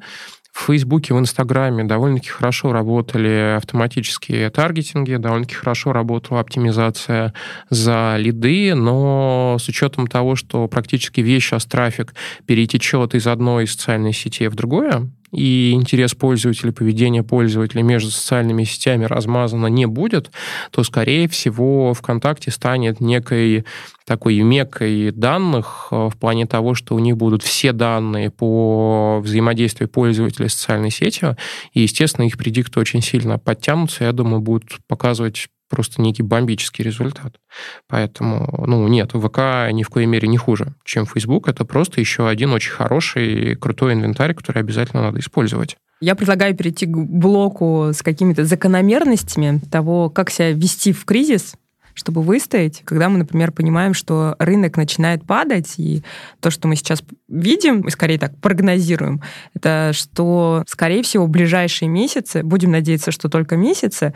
в 0.58 0.66
Фейсбуке, 0.66 1.14
в 1.14 1.20
Инстаграме 1.20 1.84
довольно-таки 1.84 2.30
хорошо 2.30 2.74
работали 2.74 3.56
автоматические 3.58 4.50
таргетинги, 4.50 5.16
довольно-таки 5.16 5.54
хорошо 5.54 5.94
работала 5.94 6.40
оптимизация 6.40 7.34
за 7.70 8.16
лиды, 8.18 8.74
но 8.74 9.58
с 9.60 9.68
учетом 9.68 10.08
того, 10.08 10.36
что 10.36 10.68
практически 10.68 11.22
весь 11.22 11.44
сейчас 11.44 11.68
трафик 11.68 12.16
перетечет 12.48 13.14
из 13.14 13.28
одной 13.28 13.68
социальной 13.68 14.14
сети 14.14 14.48
в 14.48 14.56
другое, 14.56 15.08
и 15.32 15.72
интерес 15.72 16.14
пользователя, 16.14 16.72
поведение 16.72 17.24
пользователя 17.24 17.82
между 17.82 18.12
социальными 18.12 18.64
сетями 18.64 19.06
размазано 19.06 19.68
не 19.68 19.86
будет, 19.86 20.32
то, 20.72 20.84
скорее 20.84 21.28
всего, 21.28 21.94
ВКонтакте 21.94 22.52
станет 22.52 23.02
некой 23.02 23.66
такой 24.06 24.40
мекой 24.40 25.12
данных 25.12 25.90
э, 25.92 26.10
в 26.10 26.18
плане 26.18 26.46
того, 26.46 26.74
что 26.76 26.96
у 26.96 27.00
них 27.00 27.18
будут 27.18 27.44
все 27.44 27.74
данные 27.74 28.32
по 28.32 29.20
взаимодействию 29.22 29.90
пользователя 29.90 30.48
с 30.48 30.54
социальной 30.54 30.92
сетью, 30.92 31.36
и, 31.74 31.82
естественно, 31.82 32.26
их 32.26 32.38
предикты 32.38 32.80
очень 32.80 33.02
сильно 33.02 33.38
подтянутся, 33.38 34.06
я 34.06 34.14
думаю, 34.14 34.40
будут 34.40 34.78
показывать 34.88 35.48
просто 35.70 36.02
некий 36.02 36.24
бомбический 36.24 36.84
результат. 36.84 37.36
Поэтому, 37.88 38.66
ну, 38.68 38.88
нет, 38.88 39.12
ВК 39.12 39.72
ни 39.72 39.84
в 39.84 39.90
коей 39.90 40.08
мере 40.08 40.28
не 40.28 40.38
хуже, 40.38 40.76
чем 40.84 41.06
Facebook. 41.06 41.48
Это 41.48 41.66
просто 41.66 42.00
еще 42.00 42.28
один 42.28 42.52
очень 42.52 42.72
хороший, 42.72 43.56
крутой 43.56 43.94
инвентарь, 43.94 44.34
который 44.34 44.62
обязательно 44.62 45.04
надо 45.04 45.20
использовать. 45.20 45.78
Я 46.00 46.16
предлагаю 46.16 46.56
перейти 46.56 46.86
к 46.86 46.96
блоку 46.96 47.90
с 47.92 48.04
какими-то 48.04 48.46
закономерностями 48.46 49.60
того, 49.72 50.10
как 50.10 50.30
себя 50.30 50.52
вести 50.52 50.94
в 50.94 51.06
кризис, 51.06 51.56
чтобы 51.98 52.22
выстоять, 52.22 52.84
когда 52.86 53.10
мы, 53.10 53.18
например, 53.18 53.52
понимаем, 53.52 53.96
что 53.96 54.36
рынок 54.38 54.78
начинает 54.78 55.26
падать, 55.26 55.74
и 55.78 56.04
то, 56.40 56.52
что 56.52 56.68
мы 56.68 56.76
сейчас 56.76 57.02
видим, 57.28 57.82
мы 57.84 57.90
скорее 57.90 58.20
так 58.20 58.38
прогнозируем, 58.38 59.22
это 59.56 59.92
что, 59.94 60.64
скорее 60.68 61.02
всего, 61.02 61.26
в 61.26 61.30
ближайшие 61.30 61.90
месяцы, 61.90 62.44
будем 62.44 62.72
надеяться, 62.72 63.12
что 63.12 63.30
только 63.30 63.58
месяцы, 63.58 64.14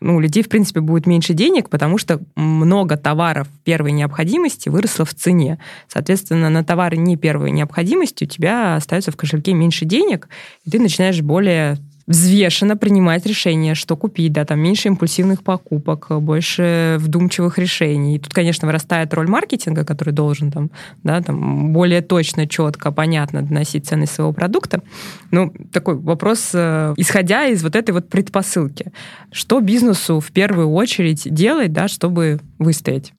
ну, 0.00 0.16
у 0.16 0.20
людей, 0.20 0.42
в 0.42 0.50
принципе, 0.50 0.80
будет 0.80 1.06
меньше 1.06 1.32
денег, 1.32 1.70
потому 1.70 1.96
что 1.96 2.20
много 2.36 2.98
товаров 2.98 3.48
первой 3.64 3.92
необходимости 3.92 4.68
выросло 4.68 5.06
в 5.06 5.14
цене. 5.14 5.58
Соответственно, 5.88 6.50
на 6.50 6.64
товары 6.64 6.98
не 6.98 7.16
первой 7.16 7.50
необходимости 7.50 8.24
у 8.24 8.26
тебя 8.26 8.76
остается 8.76 9.10
в 9.10 9.16
кошельке 9.16 9.54
меньше 9.54 9.86
денег, 9.86 10.28
и 10.66 10.70
ты 10.70 10.78
начинаешь 10.78 11.22
более 11.22 11.78
взвешенно 12.06 12.76
принимать 12.76 13.26
решение, 13.26 13.74
что 13.74 13.96
купить, 13.96 14.32
да, 14.32 14.44
там 14.44 14.60
меньше 14.60 14.88
импульсивных 14.88 15.42
покупок, 15.42 16.08
больше 16.20 16.96
вдумчивых 16.98 17.58
решений. 17.58 18.16
И 18.16 18.18
тут, 18.18 18.32
конечно, 18.32 18.66
вырастает 18.66 19.12
роль 19.14 19.28
маркетинга, 19.28 19.84
который 19.84 20.12
должен 20.12 20.50
там, 20.50 20.70
да, 21.02 21.20
там 21.20 21.72
более 21.72 22.02
точно, 22.02 22.46
четко, 22.46 22.90
понятно 22.92 23.42
доносить 23.42 23.86
ценность 23.86 24.14
своего 24.14 24.32
продукта. 24.32 24.82
Ну, 25.30 25.52
такой 25.72 25.96
вопрос, 25.96 26.50
э, 26.54 26.94
исходя 26.96 27.46
из 27.46 27.62
вот 27.62 27.76
этой 27.76 27.92
вот 27.92 28.08
предпосылки. 28.08 28.92
Что 29.30 29.60
бизнесу 29.60 30.20
в 30.20 30.30
первую 30.32 30.70
очередь 30.72 31.32
делать, 31.32 31.72
да, 31.72 31.88
чтобы 31.88 32.40
выстоять? 32.58 33.12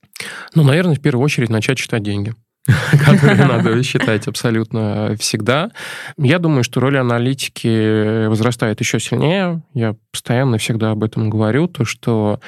Ну, 0.55 0.63
наверное, 0.63 0.95
в 0.95 1.01
первую 1.01 1.23
очередь 1.23 1.49
начать 1.49 1.77
читать 1.77 2.03
деньги. 2.03 2.33
которые 2.91 3.45
надо 3.45 3.83
считать 3.83 4.27
абсолютно 4.27 5.15
всегда. 5.19 5.71
Я 6.17 6.39
думаю, 6.39 6.63
что 6.63 6.79
роль 6.79 6.97
аналитики 6.97 8.27
возрастает 8.27 8.79
еще 8.79 8.99
сильнее. 8.99 9.61
Я 9.73 9.95
постоянно 10.11 10.57
всегда 10.57 10.91
об 10.91 11.03
этом 11.03 11.29
говорю, 11.29 11.67
то, 11.67 11.83
что 11.83 12.39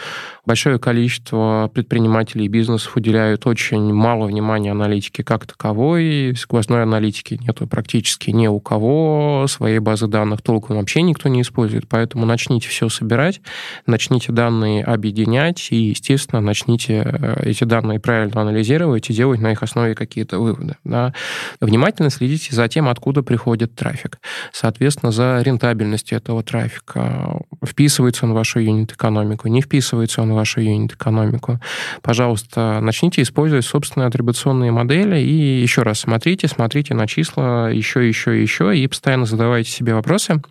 большое 0.45 0.79
количество 0.79 1.69
предпринимателей 1.73 2.45
и 2.45 2.49
бизнесов 2.49 2.95
уделяют 2.95 3.45
очень 3.47 3.93
мало 3.93 4.25
внимания 4.27 4.71
аналитике 4.71 5.23
как 5.23 5.45
таковой. 5.45 6.33
Сквозной 6.37 6.83
аналитики 6.83 7.39
нету 7.41 7.67
практически 7.67 8.31
ни 8.31 8.47
у 8.47 8.59
кого. 8.59 9.45
Своей 9.47 9.79
базы 9.79 10.07
данных 10.07 10.41
толком 10.41 10.77
вообще 10.77 11.01
никто 11.01 11.29
не 11.29 11.41
использует. 11.41 11.87
Поэтому 11.87 12.25
начните 12.25 12.67
все 12.69 12.89
собирать, 12.89 13.41
начните 13.85 14.31
данные 14.31 14.83
объединять 14.83 15.67
и, 15.71 15.77
естественно, 15.89 16.41
начните 16.41 17.03
э, 17.05 17.49
эти 17.49 17.63
данные 17.63 17.99
правильно 17.99 18.41
анализировать 18.41 19.09
и 19.09 19.13
делать 19.13 19.41
на 19.41 19.51
их 19.51 19.63
основе 19.63 19.95
какие-то 19.95 20.39
выводы. 20.39 20.75
Да. 20.83 21.13
Внимательно 21.59 22.09
следите 22.09 22.55
за 22.55 22.67
тем, 22.67 22.87
откуда 22.87 23.23
приходит 23.23 23.75
трафик. 23.75 24.19
Соответственно, 24.51 25.11
за 25.11 25.41
рентабельностью 25.41 26.17
этого 26.17 26.43
трафика. 26.43 27.41
Вписывается 27.63 28.25
он 28.25 28.33
в 28.33 28.35
вашу 28.35 28.59
юнит-экономику, 28.59 29.47
не 29.47 29.61
вписывается 29.61 30.21
он 30.21 30.34
вашу 30.35 30.61
юнит-экономику. 30.61 31.59
Пожалуйста, 32.01 32.79
начните 32.81 33.21
использовать 33.21 33.65
собственные 33.65 34.07
атрибуционные 34.07 34.71
модели 34.71 35.19
и 35.19 35.61
еще 35.61 35.81
раз 35.81 36.01
смотрите, 36.01 36.47
смотрите 36.47 36.93
на 36.93 37.07
числа 37.07 37.69
еще, 37.69 38.07
еще, 38.07 38.39
еще 38.39 38.77
и 38.77 38.87
постоянно 38.87 39.25
задавайте 39.25 39.71
себе 39.71 39.93
вопросы, 39.93 40.41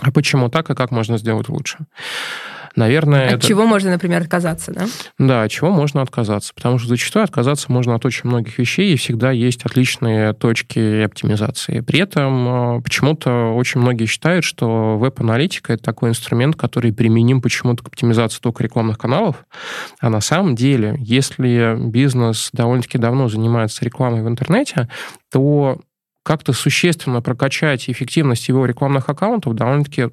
а 0.00 0.10
почему 0.10 0.48
так 0.48 0.70
и 0.70 0.74
как 0.74 0.90
можно 0.90 1.18
сделать 1.18 1.48
лучше. 1.48 1.78
Наверное, 2.76 3.28
от 3.28 3.32
это... 3.34 3.46
чего 3.46 3.66
можно, 3.66 3.90
например, 3.90 4.22
отказаться, 4.22 4.72
да? 4.72 4.86
Да, 5.18 5.42
от 5.42 5.50
чего 5.50 5.70
можно 5.70 6.02
отказаться, 6.02 6.52
потому 6.54 6.78
что 6.78 6.88
зачастую 6.88 7.24
отказаться 7.24 7.70
можно 7.70 7.94
от 7.94 8.04
очень 8.04 8.28
многих 8.28 8.58
вещей, 8.58 8.92
и 8.92 8.96
всегда 8.96 9.30
есть 9.30 9.64
отличные 9.64 10.32
точки 10.32 11.02
оптимизации. 11.02 11.80
При 11.80 12.00
этом 12.00 12.78
э, 12.78 12.82
почему-то 12.82 13.54
очень 13.54 13.80
многие 13.80 14.06
считают, 14.06 14.44
что 14.44 14.96
веб-аналитика— 14.98 15.72
это 15.74 15.82
такой 15.82 16.10
инструмент, 16.10 16.56
который 16.56 16.92
применим 16.92 17.40
почему-то 17.40 17.84
к 17.84 17.88
оптимизации 17.88 18.40
только 18.40 18.62
рекламных 18.62 18.98
каналов, 18.98 19.44
а 20.00 20.10
на 20.10 20.20
самом 20.20 20.54
деле, 20.54 20.96
если 20.98 21.76
бизнес 21.78 22.50
довольно-таки 22.52 22.98
давно 22.98 23.28
занимается 23.28 23.84
рекламой 23.84 24.22
в 24.22 24.28
интернете, 24.28 24.88
то 25.30 25.80
как-то 26.24 26.52
существенно 26.52 27.20
прокачать 27.20 27.88
эффективность 27.88 28.48
его 28.48 28.64
рекламных 28.64 29.08
аккаунтов 29.08 29.54
довольно-таки 29.54 30.10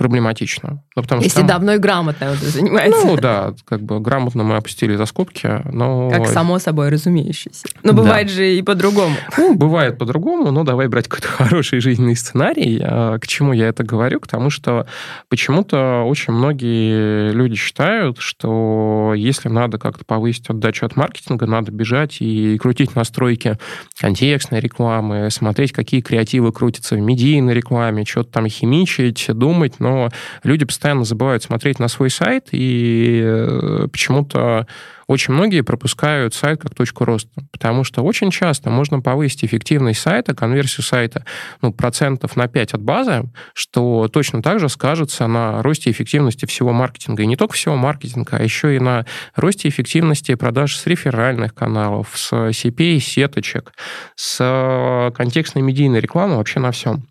проблематично. 0.00 0.82
Ну, 0.96 1.02
потому 1.02 1.20
Если 1.20 1.40
там... 1.40 1.46
давно 1.46 1.74
и 1.74 1.78
грамотно 1.78 2.24
это 2.24 2.42
занимается. 2.46 3.06
Ну 3.06 3.16
да, 3.18 3.52
как 3.66 3.82
бы 3.82 4.00
грамотно 4.00 4.44
мы 4.44 4.56
опустили 4.56 4.96
за 4.96 5.04
скобки, 5.04 5.60
но... 5.70 6.08
Как 6.08 6.26
само 6.26 6.58
собой 6.58 6.88
разумеющееся. 6.88 7.66
Но 7.82 7.92
бывает 7.92 8.28
да. 8.28 8.32
же 8.32 8.56
и 8.56 8.62
по-другому. 8.62 9.14
Ну, 9.36 9.54
бывает 9.56 9.98
по-другому, 9.98 10.52
но 10.52 10.64
давай 10.64 10.88
брать 10.88 11.06
какой-то 11.06 11.28
хороший 11.44 11.80
жизненный 11.80 12.16
сценарий. 12.16 12.80
А 12.82 13.18
к 13.18 13.26
чему 13.26 13.52
я 13.52 13.68
это 13.68 13.84
говорю? 13.84 14.20
К 14.20 14.26
тому, 14.26 14.48
что 14.48 14.86
почему-то 15.28 16.04
очень 16.06 16.32
многие 16.32 17.32
люди 17.32 17.56
считают, 17.56 18.16
что 18.20 19.12
если 19.14 19.50
надо 19.50 19.76
как-то 19.76 20.06
повысить 20.06 20.48
отдачу 20.48 20.86
от 20.86 20.96
маркетинга, 20.96 21.44
надо 21.44 21.72
бежать 21.72 22.22
и 22.22 22.56
крутить 22.56 22.94
настройки 22.96 23.58
контекстной 24.00 24.60
рекламы, 24.60 25.30
смотреть, 25.30 25.72
какие 25.72 26.00
креативы 26.00 26.52
крутятся 26.52 26.94
в 26.94 27.00
медийной 27.00 27.52
рекламе, 27.52 28.06
что-то 28.06 28.30
там 28.30 28.48
химичить, 28.48 29.26
думать, 29.28 29.74
но 29.78 29.89
но 29.90 30.08
люди 30.44 30.64
постоянно 30.64 31.04
забывают 31.04 31.42
смотреть 31.42 31.78
на 31.78 31.88
свой 31.88 32.10
сайт, 32.10 32.48
и 32.52 33.20
э, 33.24 33.88
почему-то 33.90 34.66
очень 35.08 35.34
многие 35.34 35.62
пропускают 35.62 36.34
сайт 36.34 36.60
как 36.62 36.72
точку 36.76 37.04
роста, 37.04 37.42
потому 37.50 37.82
что 37.82 38.02
очень 38.02 38.30
часто 38.30 38.70
можно 38.70 39.00
повысить 39.00 39.44
эффективность 39.44 40.00
сайта, 40.00 40.36
конверсию 40.36 40.84
сайта 40.84 41.24
ну, 41.62 41.72
процентов 41.72 42.36
на 42.36 42.46
5 42.46 42.74
от 42.74 42.82
базы, 42.82 43.24
что 43.52 44.06
точно 44.06 44.40
так 44.40 44.60
же 44.60 44.68
скажется 44.68 45.26
на 45.26 45.62
росте 45.62 45.90
эффективности 45.90 46.46
всего 46.46 46.72
маркетинга. 46.72 47.24
И 47.24 47.26
не 47.26 47.34
только 47.34 47.54
всего 47.54 47.74
маркетинга, 47.74 48.36
а 48.36 48.42
еще 48.42 48.76
и 48.76 48.78
на 48.78 49.04
росте 49.34 49.68
эффективности 49.68 50.36
продаж 50.36 50.76
с 50.76 50.86
реферальных 50.86 51.54
каналов, 51.54 52.10
с 52.14 52.32
CPA, 52.32 53.00
сеточек, 53.00 53.72
с 54.14 55.12
контекстной 55.16 55.62
медийной 55.62 55.98
рекламы, 55.98 56.36
вообще 56.36 56.60
на 56.60 56.70
всем. 56.70 57.09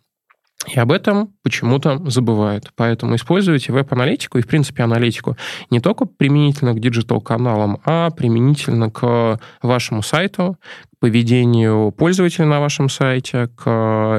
И 0.68 0.78
об 0.78 0.92
этом 0.92 1.34
почему-то 1.42 2.02
забывают. 2.10 2.72
Поэтому 2.76 3.16
используйте 3.16 3.72
веб-аналитику 3.72 4.38
и, 4.38 4.42
в 4.42 4.48
принципе, 4.48 4.84
аналитику 4.84 5.38
не 5.70 5.80
только 5.80 6.06
применительно 6.06 6.74
к 6.74 6.80
digital-каналам, 6.80 7.80
а 7.86 8.10
применительно 8.10 8.92
к 8.92 9.40
вашему 9.62 10.02
сайту, 10.02 10.58
к 10.96 11.00
поведению 11.00 11.92
пользователя 11.92 12.46
на 12.46 12.60
вашем 12.60 12.90
сайте, 12.90 13.48
к 13.56 13.66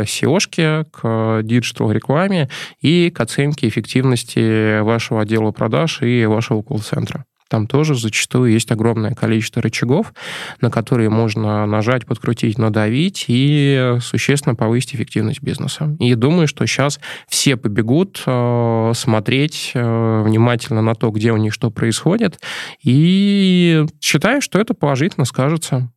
SEO 0.06 0.33
-шке, 0.33 0.86
к 0.90 1.42
digital-рекламе 1.42 2.48
и 2.80 3.10
к 3.10 3.20
оценке 3.20 3.68
эффективности 3.68 4.80
вашего 4.80 5.20
отдела 5.20 5.52
продаж 5.52 6.00
и 6.00 6.24
вашего 6.24 6.62
колл-центра. 6.62 7.26
Там 7.50 7.66
тоже 7.66 7.96
зачастую 7.96 8.52
есть 8.52 8.70
огромное 8.70 9.12
количество 9.14 9.60
рычагов, 9.60 10.14
на 10.60 10.70
которые 10.70 11.10
можно 11.10 11.66
нажать, 11.66 12.06
подкрутить, 12.06 12.58
надавить 12.58 13.24
и 13.26 13.96
существенно 14.00 14.54
повысить 14.54 14.94
эффективность 14.94 15.42
бизнеса. 15.42 15.96
И 15.98 16.14
думаю, 16.14 16.46
что 16.46 16.64
сейчас 16.64 17.00
все 17.28 17.56
побегут 17.56 18.22
э, 18.24 18.92
смотреть 18.94 19.72
э, 19.74 20.22
внимательно 20.24 20.80
на 20.80 20.94
то, 20.94 21.10
где 21.10 21.32
у 21.32 21.36
них 21.38 21.52
что 21.52 21.72
происходит, 21.72 22.40
и 22.84 23.84
считаю, 24.00 24.40
что 24.42 24.60
это 24.60 24.72
положительно 24.72 25.24
скажется 25.24 25.90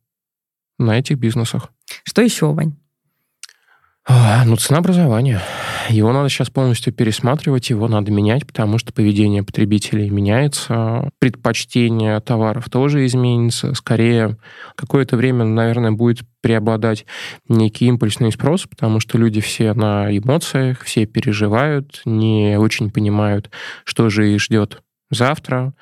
на 0.80 0.98
этих 0.98 1.18
бизнесах. 1.18 1.70
Что 2.02 2.20
еще, 2.20 2.52
Вань? 2.52 2.74
А, 4.04 4.44
ну, 4.44 4.56
ценообразование. 4.56 5.40
Его 5.88 6.12
надо 6.12 6.28
сейчас 6.28 6.50
полностью 6.50 6.92
пересматривать, 6.92 7.70
его 7.70 7.88
надо 7.88 8.10
менять, 8.10 8.46
потому 8.46 8.78
что 8.78 8.92
поведение 8.92 9.42
потребителей 9.42 10.08
меняется, 10.08 11.10
предпочтение 11.18 12.20
товаров 12.20 12.70
тоже 12.70 13.04
изменится. 13.06 13.74
Скорее, 13.74 14.36
какое-то 14.76 15.16
время, 15.16 15.44
наверное, 15.44 15.92
будет 15.92 16.20
преобладать 16.40 17.06
некий 17.48 17.86
импульсный 17.86 18.32
спрос, 18.32 18.66
потому 18.66 19.00
что 19.00 19.18
люди 19.18 19.40
все 19.40 19.72
на 19.74 20.16
эмоциях, 20.16 20.82
все 20.82 21.06
переживают, 21.06 22.02
не 22.04 22.56
очень 22.58 22.90
понимают, 22.90 23.50
что 23.84 24.08
же 24.10 24.32
их 24.32 24.40
ждет 24.40 24.82
завтра 25.10 25.74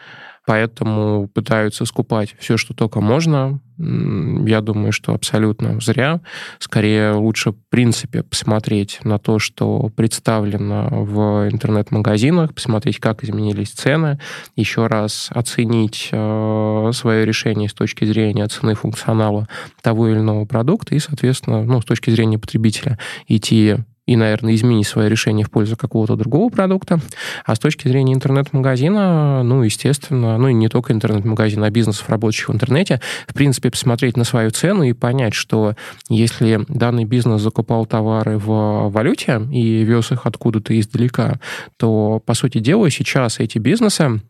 поэтому 0.47 1.29
пытаются 1.29 1.85
скупать 1.85 2.35
все, 2.39 2.57
что 2.57 2.75
только 2.75 3.01
можно. 3.01 3.61
Я 3.79 4.61
думаю, 4.61 4.93
что 4.93 5.13
абсолютно 5.13 5.81
зря. 5.81 6.21
Скорее, 6.59 7.15
лучше, 7.15 7.51
в 7.53 7.57
принципе, 7.69 8.23
посмотреть 8.23 9.01
на 9.03 9.19
то, 9.19 9.39
что 9.39 9.91
представлено 9.97 10.89
в 10.91 11.49
интернет-магазинах, 11.51 12.55
посмотреть, 12.55 12.99
как 12.99 13.25
изменились 13.25 13.71
цены, 13.71 14.21
еще 14.55 14.87
раз 14.87 15.31
оценить 15.33 16.11
э, 16.13 16.91
свое 16.95 17.25
решение 17.25 17.69
с 17.69 17.75
точки 17.75 18.05
зрения 18.05 18.47
цены 18.47 18.75
функционала 18.75 19.49
того 19.81 20.09
или 20.09 20.19
иного 20.19 20.45
продукта 20.45 20.95
и, 20.95 21.01
соответственно, 21.01 21.65
ну, 21.65 21.81
с 21.81 21.85
точки 21.85 22.11
зрения 22.11 22.39
потребителя 22.39 22.99
идти 23.27 23.79
и, 24.07 24.17
наверное, 24.17 24.55
изменить 24.55 24.87
свое 24.87 25.09
решение 25.09 25.47
в 25.47 25.51
пользу 25.51 25.77
какого-то 25.77 26.17
другого 26.17 26.51
продукта. 26.51 26.99
А 27.45 27.55
с 27.55 27.59
точки 27.59 27.87
зрения 27.87 28.15
интернет-магазина, 28.15 29.43
ну, 29.45 29.63
естественно, 29.63 30.39
ну 30.39 30.49
и 30.49 30.55
не 30.55 30.69
только 30.69 30.93
интернет-магазина, 30.93 31.67
а 31.67 31.71
бизнесов, 31.71 32.09
работающих 32.09 32.49
в 32.49 32.53
интернете, 32.55 33.01
в 33.29 33.35
принципе, 33.35 33.71
посмотреть 33.71 34.17
на 34.17 34.25
свою 34.25 34.51
цену 34.51 34.83
и 34.83 34.93
понять, 34.93 35.35
что 35.35 35.75
если 36.09 36.65
данный 36.69 37.05
бизнес 37.05 37.41
закупал 37.41 37.87
товары 37.87 38.39
в 38.39 38.89
валюте 38.89 39.41
и 39.53 39.85
вез 39.85 40.11
их 40.11 40.27
откуда-то 40.27 40.79
издалека, 40.79 41.39
то, 41.77 42.21
по 42.25 42.35
сути 42.35 42.59
дела, 42.59 42.91
сейчас 42.91 43.39
эти 43.39 43.59
бизнесы 43.59 44.21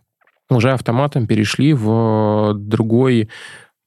уже 0.50 0.72
автоматом 0.72 1.26
перешли 1.26 1.72
в 1.72 2.52
другой 2.54 3.30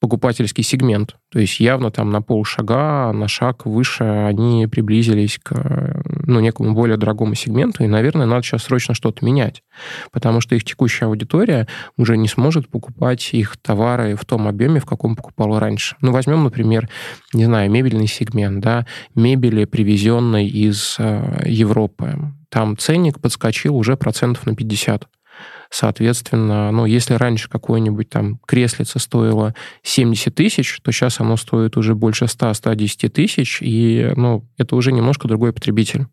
покупательский 0.05 0.63
сегмент. 0.63 1.15
То 1.31 1.39
есть 1.39 1.59
явно 1.59 1.89
там 1.89 2.11
на 2.11 2.21
полшага, 2.21 3.11
на 3.11 3.27
шаг 3.27 3.65
выше 3.65 4.03
они 4.03 4.67
приблизились 4.67 5.39
к 5.41 6.03
ну, 6.27 6.39
некому 6.39 6.75
более 6.75 6.95
дорогому 6.95 7.33
сегменту, 7.33 7.83
и, 7.83 7.87
наверное, 7.87 8.27
надо 8.27 8.43
сейчас 8.43 8.65
срочно 8.65 8.93
что-то 8.93 9.25
менять, 9.25 9.63
потому 10.11 10.41
что 10.41 10.53
их 10.53 10.63
текущая 10.63 11.07
аудитория 11.07 11.67
уже 11.97 12.17
не 12.17 12.27
сможет 12.27 12.69
покупать 12.69 13.33
их 13.33 13.57
товары 13.57 14.15
в 14.15 14.25
том 14.25 14.47
объеме, 14.47 14.79
в 14.79 14.85
каком 14.85 15.15
покупала 15.15 15.59
раньше. 15.59 15.95
Ну, 16.01 16.11
возьмем, 16.11 16.43
например, 16.43 16.87
не 17.33 17.45
знаю, 17.45 17.71
мебельный 17.71 18.07
сегмент, 18.07 18.59
да, 18.59 18.85
мебели, 19.15 19.65
привезенной 19.65 20.47
из 20.47 20.97
э, 20.99 21.41
Европы. 21.47 22.15
Там 22.49 22.77
ценник 22.77 23.19
подскочил 23.19 23.75
уже 23.75 23.97
процентов 23.97 24.45
на 24.45 24.55
50. 24.55 25.07
Соответственно, 25.77 26.71
ну, 26.71 26.85
если 26.85 27.15
раньше 27.15 27.49
какое-нибудь 27.49 28.07
там 28.07 28.39
креслице 28.47 28.97
стоило 28.97 29.53
70 29.83 30.33
тысяч, 30.33 30.79
то 30.81 30.93
сейчас 30.93 31.19
оно 31.19 31.35
стоит 31.35 31.75
уже 31.75 31.95
больше 31.95 32.25
100-110 32.25 33.09
тысяч, 33.09 33.59
и, 33.61 34.13
ну, 34.15 34.47
это 34.57 34.77
уже 34.77 34.93
немножко 34.93 35.27
другой 35.27 35.51
потребитель, 35.51 36.07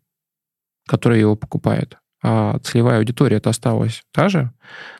который 0.85 1.21
его 1.21 1.37
покупает. 1.37 1.97
А 2.21 2.59
целевая 2.59 2.97
аудитория 2.97 3.37
это 3.37 3.51
осталась 3.51 4.01
та 4.11 4.27
же. 4.27 4.51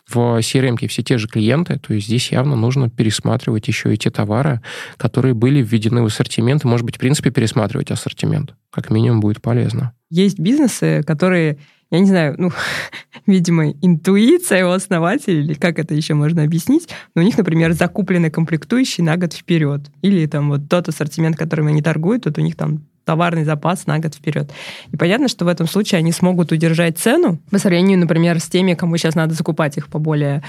В 0.08 0.39
CRM 0.39 0.88
все 0.88 1.03
те 1.03 1.17
же 1.17 1.27
клиенты, 1.27 1.77
то 1.77 1.93
есть 1.93 2.08
здесь 2.08 2.32
явно 2.32 2.55
нужно 2.55 2.89
пересматривать 2.89 3.67
еще 3.67 3.93
и 3.93 3.98
те 3.98 4.12
товары, 4.12 4.62
которые 4.96 5.34
были 5.34 5.62
введены 5.62 6.03
в 6.03 6.05
ассортимент, 6.05 6.63
и, 6.63 6.67
может 6.70 6.86
быть, 6.86 6.96
в 6.96 7.00
принципе, 7.00 7.32
пересматривать 7.32 7.91
ассортимент. 7.91 8.55
Как 8.72 8.91
минимум 8.91 9.20
будет 9.20 9.41
полезно. 9.41 9.91
Есть 10.10 10.39
бизнесы, 10.39 11.03
которые 11.05 11.58
я 11.93 12.00
не 12.00 12.07
знаю, 12.07 12.35
ну, 12.39 12.51
видимо, 13.27 13.69
интуиция 13.69 14.59
его 14.59 14.71
основателей, 14.71 15.43
или 15.43 15.53
как 15.53 15.77
это 15.77 15.93
еще 15.93 16.15
можно 16.15 16.43
объяснить, 16.43 16.89
но 17.13 17.21
у 17.21 17.25
них, 17.25 17.38
например, 17.38 17.73
закуплены 17.73 18.32
комплектующие 18.32 19.06
на 19.06 19.15
год 19.15 19.34
вперед. 19.34 19.82
Или 20.01 20.25
там 20.25 20.49
вот 20.49 20.67
тот 20.67 20.89
ассортимент, 20.89 21.38
которым 21.38 21.67
они 21.67 21.84
торгуют, 21.84 22.25
вот 22.25 22.38
у 22.39 22.41
них 22.41 22.56
там 22.56 22.82
товарный 23.06 23.43
запас 23.43 23.86
на 23.86 23.99
год 23.99 24.15
вперед. 24.15 24.49
И 24.91 24.97
понятно, 24.97 25.27
что 25.27 25.45
в 25.45 25.49
этом 25.49 25.67
случае 25.67 25.99
они 25.99 26.12
смогут 26.12 26.51
удержать 26.51 26.97
цену 26.97 27.38
по 27.51 27.60
сравнению, 27.60 27.99
например, 27.99 28.39
с 28.39 28.45
теми, 28.45 28.73
кому 28.73 28.97
сейчас 28.97 29.13
надо 29.13 29.36
закупать 29.36 29.77
их 29.77 29.88
по 29.88 29.99
более 29.99 30.41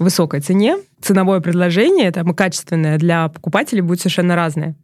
высокой 0.00 0.40
цене. 0.40 0.78
Ценовое 1.00 1.40
предложение, 1.40 2.10
там, 2.10 2.34
качественное 2.34 2.98
для 2.98 3.28
покупателей 3.28 3.82
будет 3.82 4.00
совершенно 4.00 4.34
разное. 4.34 4.74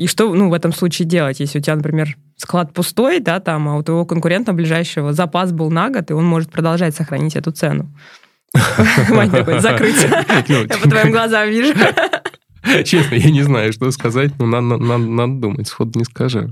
И 0.00 0.06
что 0.06 0.32
ну, 0.34 0.48
в 0.48 0.54
этом 0.54 0.72
случае 0.72 1.06
делать, 1.06 1.40
если 1.40 1.58
у 1.58 1.60
тебя, 1.60 1.76
например, 1.76 2.16
склад 2.38 2.72
пустой, 2.72 3.20
да, 3.20 3.38
там, 3.38 3.68
а 3.68 3.76
у 3.76 3.82
твоего 3.82 4.06
конкурента 4.06 4.54
ближайшего 4.54 5.12
запас 5.12 5.52
был 5.52 5.70
на 5.70 5.90
год, 5.90 6.10
и 6.10 6.14
он 6.14 6.24
может 6.24 6.50
продолжать 6.50 6.94
сохранить 6.94 7.36
эту 7.36 7.50
цену. 7.50 7.94
Вань 9.10 9.30
такой, 9.30 9.60
закрыть. 9.60 10.06
Ну, 10.48 10.54
я 10.62 10.78
по 10.78 10.88
твоим 10.88 11.12
глазам 11.12 11.50
вижу. 11.50 11.74
Честно, 12.86 13.14
я 13.14 13.30
не 13.30 13.42
знаю, 13.42 13.74
что 13.74 13.90
сказать, 13.90 14.32
но 14.38 14.46
надо, 14.46 14.78
надо, 14.78 15.04
надо 15.04 15.34
думать, 15.34 15.68
сходу 15.68 15.98
не 15.98 16.06
скажи. 16.06 16.48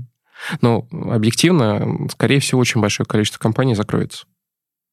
Но 0.61 0.87
объективно, 0.91 2.07
скорее 2.11 2.41
всего, 2.41 2.61
очень 2.61 2.81
большое 2.81 3.07
количество 3.07 3.39
компаний 3.39 3.73
закроется, 3.73 4.25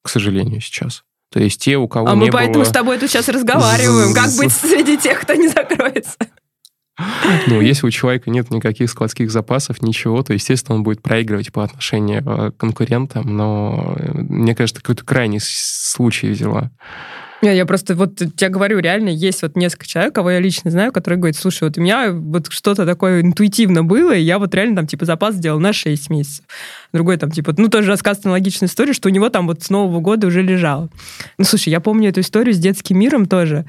к 0.03 0.09
сожалению, 0.09 0.61
сейчас. 0.61 1.03
То 1.31 1.39
есть 1.39 1.61
те, 1.61 1.77
у 1.77 1.87
кого 1.87 2.07
а 2.07 2.15
не 2.15 2.21
мы 2.21 2.31
поэтому 2.31 2.65
с 2.65 2.69
тобой 2.69 2.97
тут 2.97 3.11
сейчас 3.11 3.29
разговариваем. 3.29 4.15
Как 4.15 4.31
быть 4.35 4.51
среди 4.51 4.97
тех, 4.97 5.21
кто 5.21 5.35
не 5.35 5.47
закроется? 5.47 6.17
Ну, 7.47 7.61
если 7.61 7.85
у 7.85 7.91
человека 7.91 8.29
нет 8.29 8.49
никаких 8.49 8.89
складских 8.89 9.29
запасов, 9.29 9.81
ничего, 9.81 10.23
то, 10.23 10.33
естественно, 10.33 10.75
он 10.77 10.83
будет 10.83 11.01
проигрывать 11.01 11.51
по 11.51 11.63
отношению 11.63 12.23
э, 12.25 12.51
к 12.51 12.57
конкурентам, 12.57 13.35
но 13.35 13.95
э, 13.97 14.11
мне 14.13 14.55
кажется, 14.55 14.81
какой-то 14.81 15.05
крайний 15.05 15.39
случай 15.41 16.29
взяла. 16.29 16.71
Я, 17.41 17.51
я 17.51 17.67
просто 17.67 17.93
вот 17.93 18.15
тебе 18.15 18.49
говорю, 18.49 18.79
реально 18.79 19.09
есть 19.09 19.43
вот 19.43 19.55
несколько 19.55 19.85
человек, 19.85 20.15
кого 20.15 20.31
я 20.31 20.39
лично 20.39 20.71
знаю, 20.71 20.91
которые 20.91 21.19
говорят, 21.19 21.35
слушай, 21.35 21.65
вот 21.65 21.77
у 21.77 21.81
меня 21.81 22.11
вот 22.11 22.51
что-то 22.51 22.85
такое 22.85 23.21
интуитивно 23.21 23.83
было, 23.83 24.11
и 24.11 24.21
я 24.21 24.39
вот 24.39 24.55
реально 24.55 24.77
там 24.77 24.87
типа 24.87 25.05
запас 25.05 25.35
сделал 25.35 25.59
на 25.59 25.71
6 25.71 26.09
месяцев. 26.09 26.45
Другой 26.93 27.17
там 27.17 27.29
типа, 27.29 27.53
ну 27.55 27.67
тоже 27.67 27.89
рассказывает 27.89 28.25
аналогичную 28.25 28.69
историю, 28.69 28.95
что 28.95 29.09
у 29.09 29.11
него 29.11 29.29
там 29.29 29.45
вот 29.45 29.61
с 29.61 29.69
Нового 29.69 29.99
года 29.99 30.25
уже 30.25 30.41
лежало. 30.41 30.89
Ну 31.37 31.45
слушай, 31.45 31.69
я 31.69 31.79
помню 31.79 32.09
эту 32.09 32.21
историю 32.21 32.55
с 32.55 32.57
детским 32.57 32.97
миром 32.97 33.27
тоже, 33.27 33.65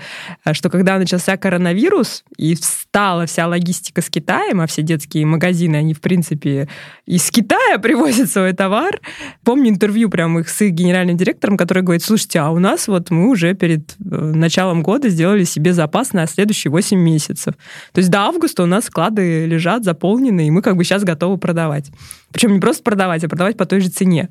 э, 0.46 0.54
что 0.54 0.70
когда 0.70 0.98
начался 0.98 1.36
коронавирус, 1.36 2.24
и 2.38 2.54
встала 2.54 3.26
вся 3.26 3.46
логистика 3.46 4.00
с 4.00 4.08
Китаем, 4.08 4.62
а 4.62 4.66
все 4.66 4.80
детские 4.80 5.26
магазины, 5.26 5.76
они 5.76 5.92
в 5.92 6.00
принципе 6.00 6.68
из 7.04 7.30
Китая 7.30 7.78
привозят 7.82 8.30
свой 8.30 8.54
товар. 8.54 9.00
Помню 9.44 9.68
интервью 9.68 10.08
прям 10.08 10.38
их 10.38 10.48
с 10.48 10.62
их 10.62 10.72
генеральным 10.72 11.18
директором, 11.18 11.58
который 11.58 11.82
говорит, 11.82 12.02
слушайте, 12.02 12.40
а 12.40 12.50
у 12.50 12.58
нас 12.58 12.88
вот 12.88 13.10
мы 13.10 13.28
уже 13.28 13.57
перед 13.58 13.90
э, 13.92 13.94
началом 14.04 14.82
года 14.82 15.08
сделали 15.08 15.44
себе 15.44 15.72
запас 15.72 16.12
на 16.12 16.26
следующие 16.26 16.70
8 16.70 16.98
месяцев. 16.98 17.54
То 17.92 17.98
есть 17.98 18.10
до 18.10 18.20
августа 18.20 18.62
у 18.62 18.66
нас 18.66 18.84
склады 18.86 19.46
лежат 19.46 19.84
заполнены, 19.84 20.46
и 20.46 20.50
мы 20.50 20.62
как 20.62 20.76
бы 20.76 20.84
сейчас 20.84 21.04
готовы 21.04 21.38
продавать. 21.38 21.90
Причем 22.32 22.52
не 22.52 22.60
просто 22.60 22.82
продавать, 22.82 23.24
а 23.24 23.28
продавать 23.28 23.56
по 23.56 23.66
той 23.66 23.80
же 23.80 23.88
цене. 23.88 24.28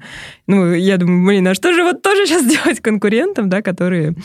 Ну, 0.48 0.74
я 0.74 0.98
думаю, 0.98 1.26
блин, 1.26 1.48
а 1.48 1.54
что 1.54 1.74
же 1.74 1.84
вот 1.84 2.02
тоже 2.02 2.26
сейчас 2.26 2.46
делать 2.46 2.80
конкурентам, 2.80 3.50
да, 3.50 3.62
которые 3.62 4.16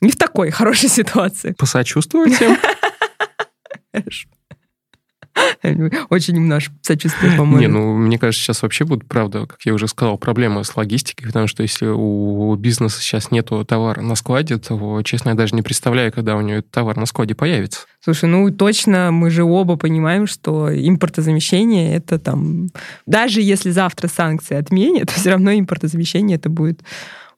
не 0.00 0.10
в 0.10 0.16
такой 0.16 0.50
хорошей 0.50 0.88
ситуации? 0.90 1.54
Посочувствовать 1.58 2.40
им? 2.40 2.56
Очень 6.10 6.34
немножко 6.34 6.72
сочувствую, 6.82 7.36
по-моему. 7.36 7.60
Не, 7.60 7.66
ну, 7.68 7.94
мне 7.94 8.18
кажется, 8.18 8.44
сейчас 8.44 8.62
вообще 8.62 8.84
будет, 8.84 9.06
правда, 9.06 9.46
как 9.46 9.58
я 9.64 9.74
уже 9.74 9.88
сказал, 9.88 10.18
проблема 10.18 10.62
с 10.62 10.76
логистикой, 10.76 11.26
потому 11.26 11.46
что 11.46 11.62
если 11.62 11.86
у 11.86 12.54
бизнеса 12.56 13.00
сейчас 13.00 13.30
нету 13.30 13.64
товара 13.64 14.00
на 14.00 14.14
складе, 14.14 14.58
то, 14.58 15.02
честно, 15.02 15.30
я 15.30 15.34
даже 15.34 15.54
не 15.54 15.62
представляю, 15.62 16.12
когда 16.12 16.36
у 16.36 16.40
него 16.40 16.62
товар 16.62 16.96
на 16.96 17.06
складе 17.06 17.34
появится. 17.34 17.80
Слушай, 18.00 18.28
ну 18.28 18.50
точно, 18.50 19.10
мы 19.10 19.30
же 19.30 19.44
оба 19.44 19.76
понимаем, 19.76 20.26
что 20.26 20.68
импортозамещение 20.72 21.94
это 21.94 22.18
там... 22.18 22.68
Даже 23.06 23.42
если 23.42 23.70
завтра 23.70 24.08
санкции 24.08 24.56
отменят, 24.56 25.08
то 25.14 25.14
все 25.14 25.30
равно 25.30 25.52
импортозамещение 25.52 26.36
это 26.36 26.48
будет 26.48 26.82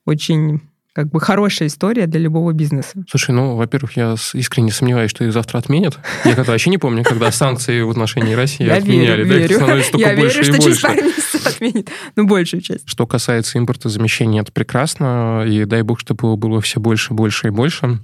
очень 0.05 0.61
как 0.93 1.09
бы 1.09 1.19
хорошая 1.19 1.67
история 1.69 2.05
для 2.07 2.19
любого 2.19 2.51
бизнеса. 2.53 3.03
Слушай, 3.09 3.31
ну, 3.31 3.55
во-первых, 3.55 3.95
я 3.95 4.15
искренне 4.33 4.71
сомневаюсь, 4.71 5.11
что 5.11 5.23
их 5.23 5.31
завтра 5.31 5.59
отменят. 5.59 5.99
Я 6.25 6.35
когда 6.35 6.51
вообще 6.51 6.69
не 6.69 6.77
помню, 6.77 7.03
когда 7.03 7.31
санкции 7.31 7.81
в 7.81 7.89
отношении 7.89 8.33
России 8.33 8.65
я 8.65 8.75
отменяли. 8.75 9.23
Верю, 9.23 9.59
да, 9.59 9.75
верю. 9.75 9.97
Я 9.97 10.13
верю, 10.13 10.43
что 10.43 10.59
через 10.59 10.79
пару 10.79 11.01
месяцев 11.01 11.47
отменят, 11.47 11.89
ну, 12.15 12.27
большую 12.27 12.61
часть. 12.61 12.87
Что 12.89 13.07
касается 13.07 13.57
импорта 13.57 13.89
замещения, 13.89 14.41
это 14.41 14.51
прекрасно, 14.51 15.45
и 15.47 15.65
дай 15.65 15.81
бог, 15.83 15.99
чтобы 15.99 16.27
его 16.27 16.37
было 16.37 16.61
все 16.61 16.79
больше, 16.79 17.13
больше 17.13 17.47
и 17.47 17.51
больше 17.51 17.99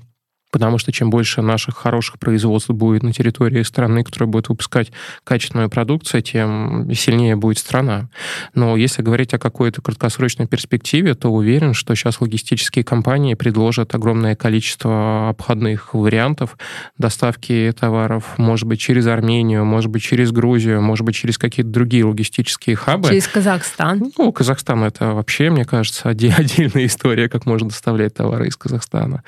потому 0.57 0.79
что 0.79 0.91
чем 0.91 1.11
больше 1.11 1.43
наших 1.43 1.77
хороших 1.77 2.17
производств 2.17 2.71
будет 2.71 3.03
на 3.03 3.13
территории 3.13 3.61
страны, 3.61 4.03
которая 4.03 4.27
будет 4.27 4.49
выпускать 4.49 4.91
качественную 5.23 5.69
продукцию, 5.69 6.23
тем 6.23 6.91
сильнее 6.95 7.35
будет 7.35 7.59
страна. 7.59 8.09
Но 8.55 8.75
если 8.75 9.03
говорить 9.03 9.35
о 9.35 9.37
какой-то 9.37 9.83
краткосрочной 9.83 10.47
перспективе, 10.47 11.13
то 11.13 11.29
уверен, 11.29 11.75
что 11.75 11.93
сейчас 11.93 12.21
логистические 12.21 12.83
компании 12.83 13.35
предложат 13.35 13.93
огромное 13.93 14.35
количество 14.35 15.29
обходных 15.29 15.93
вариантов 15.93 16.57
доставки 16.97 17.71
товаров, 17.79 18.33
может 18.37 18.65
быть, 18.65 18.79
через 18.79 19.05
Армению, 19.05 19.63
может 19.63 19.91
быть, 19.91 20.01
через 20.01 20.31
Грузию, 20.31 20.81
может 20.81 21.05
быть, 21.05 21.13
через 21.13 21.37
какие-то 21.37 21.69
другие 21.69 22.03
логистические 22.03 22.75
хабы. 22.75 23.09
Через 23.09 23.27
Казахстан. 23.27 24.11
Ну, 24.17 24.31
Казахстан 24.31 24.83
это 24.85 25.13
вообще, 25.13 25.51
мне 25.51 25.65
кажется, 25.65 26.09
отдельная 26.09 26.87
история, 26.87 27.29
как 27.29 27.45
можно 27.45 27.69
доставлять 27.69 28.15
товары 28.15 28.47
из 28.47 28.57
Казахстана. 28.57 29.21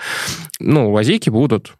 Ну, 0.59 0.91
лазейки 0.91 1.29
будут. 1.29 1.75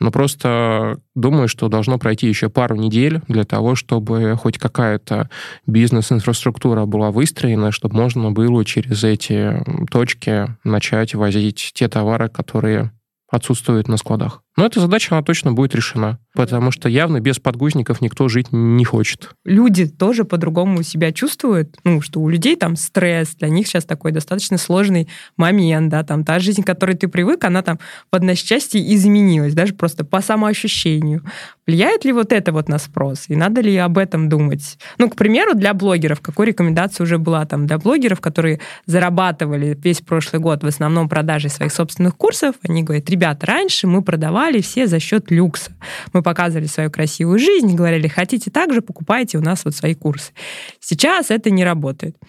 Но 0.00 0.10
просто 0.10 0.98
думаю, 1.14 1.46
что 1.46 1.68
должно 1.68 1.98
пройти 1.98 2.26
еще 2.26 2.48
пару 2.48 2.74
недель 2.74 3.20
для 3.28 3.44
того, 3.44 3.74
чтобы 3.74 4.34
хоть 4.40 4.56
какая-то 4.56 5.28
бизнес-инфраструктура 5.66 6.86
была 6.86 7.10
выстроена, 7.10 7.70
чтобы 7.70 7.96
можно 7.96 8.30
было 8.30 8.64
через 8.64 9.04
эти 9.04 9.62
точки 9.90 10.56
начать 10.64 11.14
возить 11.14 11.72
те 11.74 11.86
товары, 11.88 12.30
которые 12.30 12.92
отсутствуют 13.30 13.88
на 13.88 13.98
складах. 13.98 14.42
Но 14.60 14.66
эта 14.66 14.78
задача, 14.78 15.14
она 15.14 15.22
точно 15.22 15.52
будет 15.52 15.74
решена, 15.74 16.18
потому 16.34 16.70
что 16.70 16.90
явно 16.90 17.18
без 17.18 17.38
подгузников 17.38 18.02
никто 18.02 18.28
жить 18.28 18.48
не 18.52 18.84
хочет. 18.84 19.30
Люди 19.46 19.86
тоже 19.86 20.24
по-другому 20.24 20.82
себя 20.82 21.12
чувствуют, 21.12 21.78
ну, 21.82 22.02
что 22.02 22.20
у 22.20 22.28
людей 22.28 22.56
там 22.56 22.76
стресс, 22.76 23.34
для 23.36 23.48
них 23.48 23.66
сейчас 23.66 23.86
такой 23.86 24.12
достаточно 24.12 24.58
сложный 24.58 25.08
момент, 25.38 25.88
да, 25.88 26.02
там 26.02 26.26
та 26.26 26.40
жизнь, 26.40 26.62
к 26.62 26.66
которой 26.66 26.94
ты 26.94 27.08
привык, 27.08 27.42
она 27.44 27.62
там 27.62 27.78
в 28.12 28.14
одночасье 28.14 28.94
изменилась, 28.94 29.54
даже 29.54 29.72
просто 29.72 30.04
по 30.04 30.20
самоощущению. 30.20 31.24
Влияет 31.66 32.04
ли 32.04 32.12
вот 32.12 32.32
это 32.32 32.52
вот 32.52 32.68
на 32.68 32.78
спрос? 32.78 33.26
И 33.28 33.36
надо 33.36 33.62
ли 33.62 33.76
об 33.76 33.96
этом 33.96 34.28
думать? 34.28 34.76
Ну, 34.98 35.08
к 35.08 35.16
примеру, 35.16 35.54
для 35.54 35.72
блогеров, 35.72 36.20
какой 36.20 36.46
рекомендация 36.46 37.04
уже 37.04 37.16
была 37.16 37.46
там 37.46 37.66
для 37.66 37.78
блогеров, 37.78 38.20
которые 38.20 38.60
зарабатывали 38.84 39.78
весь 39.80 40.00
прошлый 40.00 40.42
год 40.42 40.64
в 40.64 40.66
основном 40.66 41.08
продажей 41.08 41.48
своих 41.48 41.72
собственных 41.72 42.16
курсов, 42.16 42.56
они 42.68 42.82
говорят, 42.82 43.08
ребят, 43.08 43.42
раньше 43.44 43.86
мы 43.86 44.02
продавали 44.02 44.49
покупали 44.50 44.60
все 44.60 44.86
за 44.86 45.00
счет 45.00 45.30
люкса. 45.30 45.72
Мы 46.12 46.22
показывали 46.22 46.66
свою 46.66 46.90
красивую 46.90 47.38
жизнь, 47.38 47.74
говорили, 47.74 48.08
хотите 48.08 48.50
так 48.50 48.72
же, 48.72 48.80
покупайте 48.80 49.38
у 49.38 49.42
нас 49.42 49.64
вот 49.64 49.74
свои 49.74 49.94
курсы. 49.94 50.32
Сейчас 50.80 51.30
это 51.30 51.50
не 51.50 51.64
работает. 51.64 52.16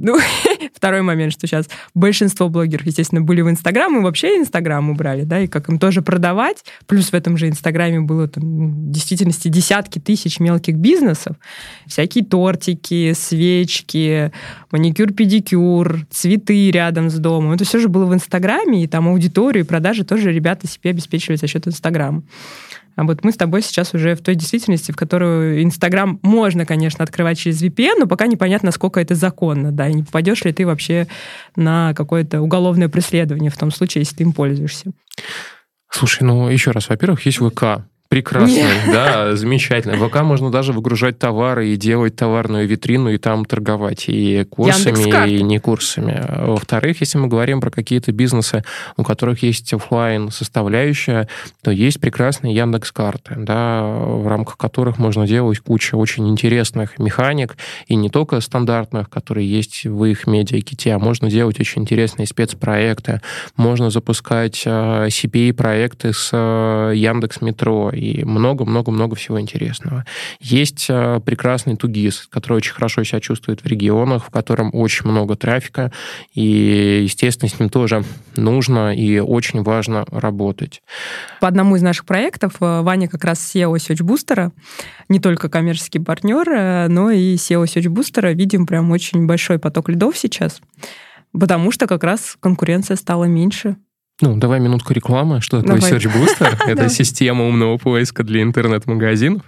Ну, 0.00 0.16
второй 0.74 1.02
момент, 1.02 1.32
что 1.32 1.46
сейчас 1.46 1.68
большинство 1.92 2.48
блогеров, 2.48 2.86
естественно, 2.86 3.20
были 3.20 3.40
в 3.42 3.50
Инстаграм, 3.50 3.98
и 3.98 4.00
вообще 4.00 4.38
Инстаграм 4.38 4.88
убрали, 4.90 5.24
да, 5.24 5.40
и 5.40 5.48
как 5.48 5.68
им 5.68 5.78
тоже 5.78 6.02
продавать. 6.02 6.64
Плюс 6.86 7.10
в 7.10 7.14
этом 7.14 7.36
же 7.36 7.48
Инстаграме 7.48 8.00
было 8.00 8.28
там, 8.28 8.44
ну, 8.44 8.68
в 8.68 8.90
действительности 8.90 9.48
десятки 9.48 9.98
тысяч 9.98 10.38
мелких 10.40 10.76
бизнесов. 10.76 11.36
Всякие 11.86 12.24
тортики, 12.24 13.12
свечки, 13.12 14.32
маникюр-педикюр, 14.70 16.06
цветы 16.10 16.70
рядом 16.70 17.10
с 17.10 17.18
домом. 17.18 17.52
Это 17.52 17.64
все 17.64 17.80
же 17.80 17.88
было 17.88 18.06
в 18.06 18.14
Инстаграме, 18.14 18.84
и 18.84 18.86
там 18.86 19.08
аудиторию, 19.08 19.64
и 19.64 19.66
продажи 19.66 20.04
тоже 20.04 20.32
ребята 20.32 20.68
себе 20.68 20.90
обеспечивали 20.90 21.36
за 21.36 21.47
счет 21.48 21.66
Инстаграма. 21.66 22.22
А 22.96 23.04
вот 23.04 23.24
мы 23.24 23.30
с 23.30 23.36
тобой 23.36 23.62
сейчас 23.62 23.94
уже 23.94 24.16
в 24.16 24.22
той 24.22 24.34
действительности, 24.34 24.90
в 24.90 24.96
которую 24.96 25.62
Инстаграм 25.62 26.18
можно, 26.22 26.66
конечно, 26.66 27.04
открывать 27.04 27.38
через 27.38 27.62
VPN, 27.62 28.00
но 28.00 28.06
пока 28.08 28.26
непонятно, 28.26 28.66
насколько 28.66 29.00
это 29.00 29.14
законно, 29.14 29.70
да, 29.70 29.88
и 29.88 29.94
не 29.94 30.02
попадешь 30.02 30.44
ли 30.44 30.52
ты 30.52 30.66
вообще 30.66 31.06
на 31.54 31.94
какое-то 31.94 32.40
уголовное 32.40 32.88
преследование 32.88 33.52
в 33.52 33.56
том 33.56 33.70
случае, 33.70 34.02
если 34.02 34.16
ты 34.16 34.22
им 34.24 34.32
пользуешься. 34.32 34.90
Слушай, 35.90 36.24
ну 36.24 36.48
еще 36.48 36.72
раз, 36.72 36.88
во-первых, 36.88 37.24
есть 37.24 37.38
ВК, 37.38 37.84
Прекрасно, 38.08 38.62
да, 38.86 39.36
замечательно. 39.36 39.96
В 39.96 40.08
ВК 40.08 40.22
можно 40.22 40.50
даже 40.50 40.72
выгружать 40.72 41.18
товары 41.18 41.68
и 41.68 41.76
делать 41.76 42.16
товарную 42.16 42.66
витрину 42.66 43.10
и 43.10 43.18
там 43.18 43.44
торговать 43.44 44.04
и 44.08 44.44
курсами, 44.44 45.28
и 45.28 45.42
не 45.42 45.58
курсами. 45.58 46.24
Во-вторых, 46.46 47.00
если 47.00 47.18
мы 47.18 47.28
говорим 47.28 47.60
про 47.60 47.70
какие-то 47.70 48.12
бизнесы, 48.12 48.64
у 48.96 49.04
которых 49.04 49.42
есть 49.42 49.74
офлайн 49.74 50.30
составляющая, 50.30 51.28
то 51.62 51.70
есть 51.70 52.00
прекрасные 52.00 52.54
Яндекс 52.54 52.92
карты, 52.92 53.34
да, 53.36 53.82
в 53.82 54.26
рамках 54.26 54.56
которых 54.56 54.96
можно 54.96 55.26
делать 55.26 55.58
кучу 55.58 55.98
очень 55.98 56.28
интересных 56.30 56.98
механик 56.98 57.58
и 57.88 57.94
не 57.94 58.08
только 58.08 58.40
стандартных, 58.40 59.10
которые 59.10 59.46
есть 59.50 59.84
в 59.84 60.02
их 60.06 60.26
медиаките, 60.26 60.94
а 60.94 60.98
можно 60.98 61.28
делать 61.28 61.60
очень 61.60 61.82
интересные 61.82 62.26
спецпроекты, 62.26 63.20
можно 63.56 63.90
запускать 63.90 64.62
э, 64.64 65.08
CPA-проекты 65.08 66.14
с 66.14 66.30
э, 66.32 66.92
Яндекс 66.96 67.42
Метро 67.42 67.92
и 67.98 68.24
много-много-много 68.24 69.16
всего 69.16 69.40
интересного. 69.40 70.04
Есть 70.40 70.86
э, 70.88 71.20
прекрасный 71.24 71.76
Тугис, 71.76 72.26
который 72.30 72.54
очень 72.54 72.72
хорошо 72.72 73.02
себя 73.04 73.20
чувствует 73.20 73.62
в 73.62 73.66
регионах, 73.66 74.24
в 74.26 74.30
котором 74.30 74.70
очень 74.72 75.08
много 75.08 75.36
трафика, 75.36 75.92
и, 76.34 77.00
естественно, 77.02 77.48
с 77.48 77.58
ним 77.58 77.68
тоже 77.68 78.04
нужно 78.36 78.94
и 78.94 79.18
очень 79.18 79.62
важно 79.62 80.04
работать. 80.10 80.82
По 81.40 81.48
одному 81.48 81.76
из 81.76 81.82
наших 81.82 82.04
проектов 82.04 82.54
э, 82.60 82.80
Ваня 82.82 83.08
как 83.08 83.24
раз 83.24 83.38
SEO 83.54 83.74
Search 83.76 84.02
Booster, 84.04 84.52
не 85.08 85.20
только 85.20 85.48
коммерческий 85.48 85.98
партнер, 85.98 86.48
э, 86.48 86.88
но 86.88 87.10
и 87.10 87.34
SEO 87.34 87.64
Search 87.64 87.86
Booster. 87.86 88.32
Видим 88.34 88.66
прям 88.66 88.90
очень 88.90 89.26
большой 89.26 89.58
поток 89.58 89.88
лидов 89.88 90.16
сейчас, 90.16 90.60
потому 91.32 91.70
что 91.72 91.86
как 91.86 92.04
раз 92.04 92.36
конкуренция 92.40 92.96
стала 92.96 93.24
меньше. 93.24 93.76
Ну, 94.20 94.36
давай 94.36 94.58
минутку 94.58 94.92
рекламы. 94.92 95.40
Что 95.40 95.60
такое 95.62 95.80
давай. 95.80 95.92
Search 95.92 96.10
Booster? 96.40 96.56
Это 96.66 96.88
система 96.88 97.46
умного 97.46 97.76
поиска 97.78 98.24
для 98.24 98.42
интернет-магазинов. 98.42 99.42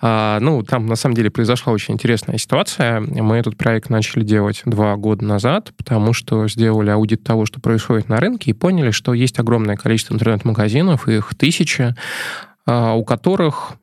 А, 0.00 0.40
ну, 0.40 0.62
там, 0.64 0.86
на 0.86 0.96
самом 0.96 1.14
деле, 1.14 1.30
произошла 1.30 1.72
очень 1.72 1.94
интересная 1.94 2.36
ситуация. 2.38 3.00
Мы 3.00 3.36
этот 3.36 3.56
проект 3.56 3.90
начали 3.90 4.24
делать 4.24 4.62
два 4.64 4.96
года 4.96 5.24
назад, 5.24 5.72
потому 5.76 6.12
что 6.12 6.48
сделали 6.48 6.90
аудит 6.90 7.22
того, 7.22 7.46
что 7.46 7.60
происходит 7.60 8.08
на 8.08 8.16
рынке, 8.16 8.50
и 8.50 8.54
поняли, 8.54 8.90
что 8.90 9.14
есть 9.14 9.38
огромное 9.38 9.76
количество 9.76 10.14
интернет-магазинов, 10.14 11.06
их 11.06 11.34
тысячи, 11.36 11.94
а, 12.66 12.94
у 12.94 13.04
которых 13.04 13.74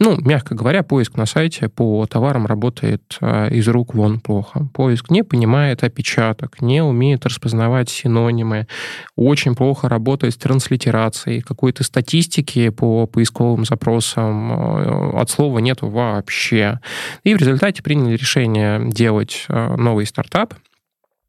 ну, 0.00 0.18
мягко 0.20 0.56
говоря, 0.56 0.82
поиск 0.82 1.16
на 1.16 1.24
сайте 1.24 1.68
по 1.68 2.04
товарам 2.06 2.46
работает 2.46 3.16
а, 3.20 3.48
из 3.48 3.68
рук 3.68 3.94
вон 3.94 4.18
плохо. 4.18 4.68
Поиск 4.74 5.10
не 5.10 5.22
понимает 5.22 5.84
опечаток, 5.84 6.60
не 6.60 6.82
умеет 6.82 7.24
распознавать 7.26 7.88
синонимы, 7.90 8.66
очень 9.14 9.54
плохо 9.54 9.88
работает 9.88 10.34
с 10.34 10.36
транслитерацией, 10.36 11.42
какой-то 11.42 11.84
статистики 11.84 12.70
по 12.70 13.06
поисковым 13.06 13.64
запросам 13.64 14.52
а, 14.52 15.20
от 15.20 15.30
слова 15.30 15.60
нет 15.60 15.78
вообще. 15.82 16.80
И 17.22 17.34
в 17.34 17.38
результате 17.38 17.82
приняли 17.82 18.16
решение 18.16 18.90
делать 18.90 19.44
а, 19.48 19.76
новый 19.76 20.06
стартап, 20.06 20.54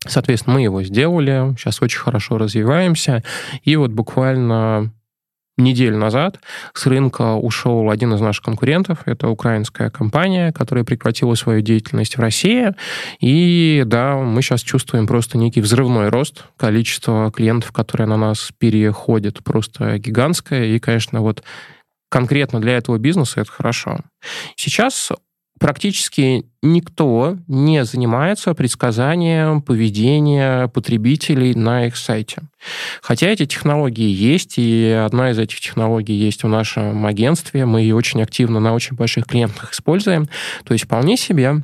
Соответственно, 0.07 0.55
мы 0.55 0.61
его 0.61 0.83
сделали, 0.83 1.55
сейчас 1.57 1.81
очень 1.81 1.99
хорошо 1.99 2.37
развиваемся, 2.37 3.23
и 3.63 3.75
вот 3.75 3.89
буквально 3.89 4.93
неделю 5.57 5.97
назад 5.97 6.39
с 6.73 6.85
рынка 6.85 7.33
ушел 7.33 7.89
один 7.89 8.13
из 8.13 8.21
наших 8.21 8.43
конкурентов. 8.43 8.99
Это 9.05 9.29
украинская 9.29 9.89
компания, 9.89 10.51
которая 10.51 10.83
прекратила 10.83 11.35
свою 11.35 11.61
деятельность 11.61 12.17
в 12.17 12.19
России. 12.21 12.73
И 13.19 13.83
да, 13.85 14.15
мы 14.15 14.41
сейчас 14.41 14.61
чувствуем 14.61 15.07
просто 15.07 15.37
некий 15.37 15.61
взрывной 15.61 16.09
рост. 16.09 16.45
Количество 16.57 17.31
клиентов, 17.31 17.71
которые 17.71 18.07
на 18.07 18.17
нас 18.17 18.51
переходят, 18.57 19.43
просто 19.43 19.97
гигантское. 19.97 20.65
И, 20.65 20.79
конечно, 20.79 21.21
вот 21.21 21.43
конкретно 22.09 22.61
для 22.61 22.77
этого 22.77 22.97
бизнеса 22.97 23.41
это 23.41 23.51
хорошо. 23.51 23.99
Сейчас 24.55 25.11
практически 25.59 26.45
никто 26.61 27.37
не 27.47 27.85
занимается 27.85 28.53
предсказанием 28.53 29.61
поведения 29.61 30.67
потребителей 30.67 31.53
на 31.53 31.87
их 31.87 31.95
сайте. 31.95 32.43
Хотя 33.01 33.27
эти 33.27 33.45
технологии 33.45 34.09
есть, 34.09 34.55
и 34.57 34.89
одна 34.89 35.31
из 35.31 35.39
этих 35.39 35.59
технологий 35.59 36.15
есть 36.15 36.43
в 36.43 36.47
нашем 36.47 37.05
агентстве, 37.05 37.65
мы 37.65 37.81
ее 37.81 37.95
очень 37.95 38.21
активно 38.21 38.59
на 38.59 38.73
очень 38.73 38.95
больших 38.95 39.25
клиентах 39.25 39.73
используем. 39.73 40.27
То 40.63 40.73
есть 40.73 40.85
вполне 40.85 41.17
себе 41.17 41.63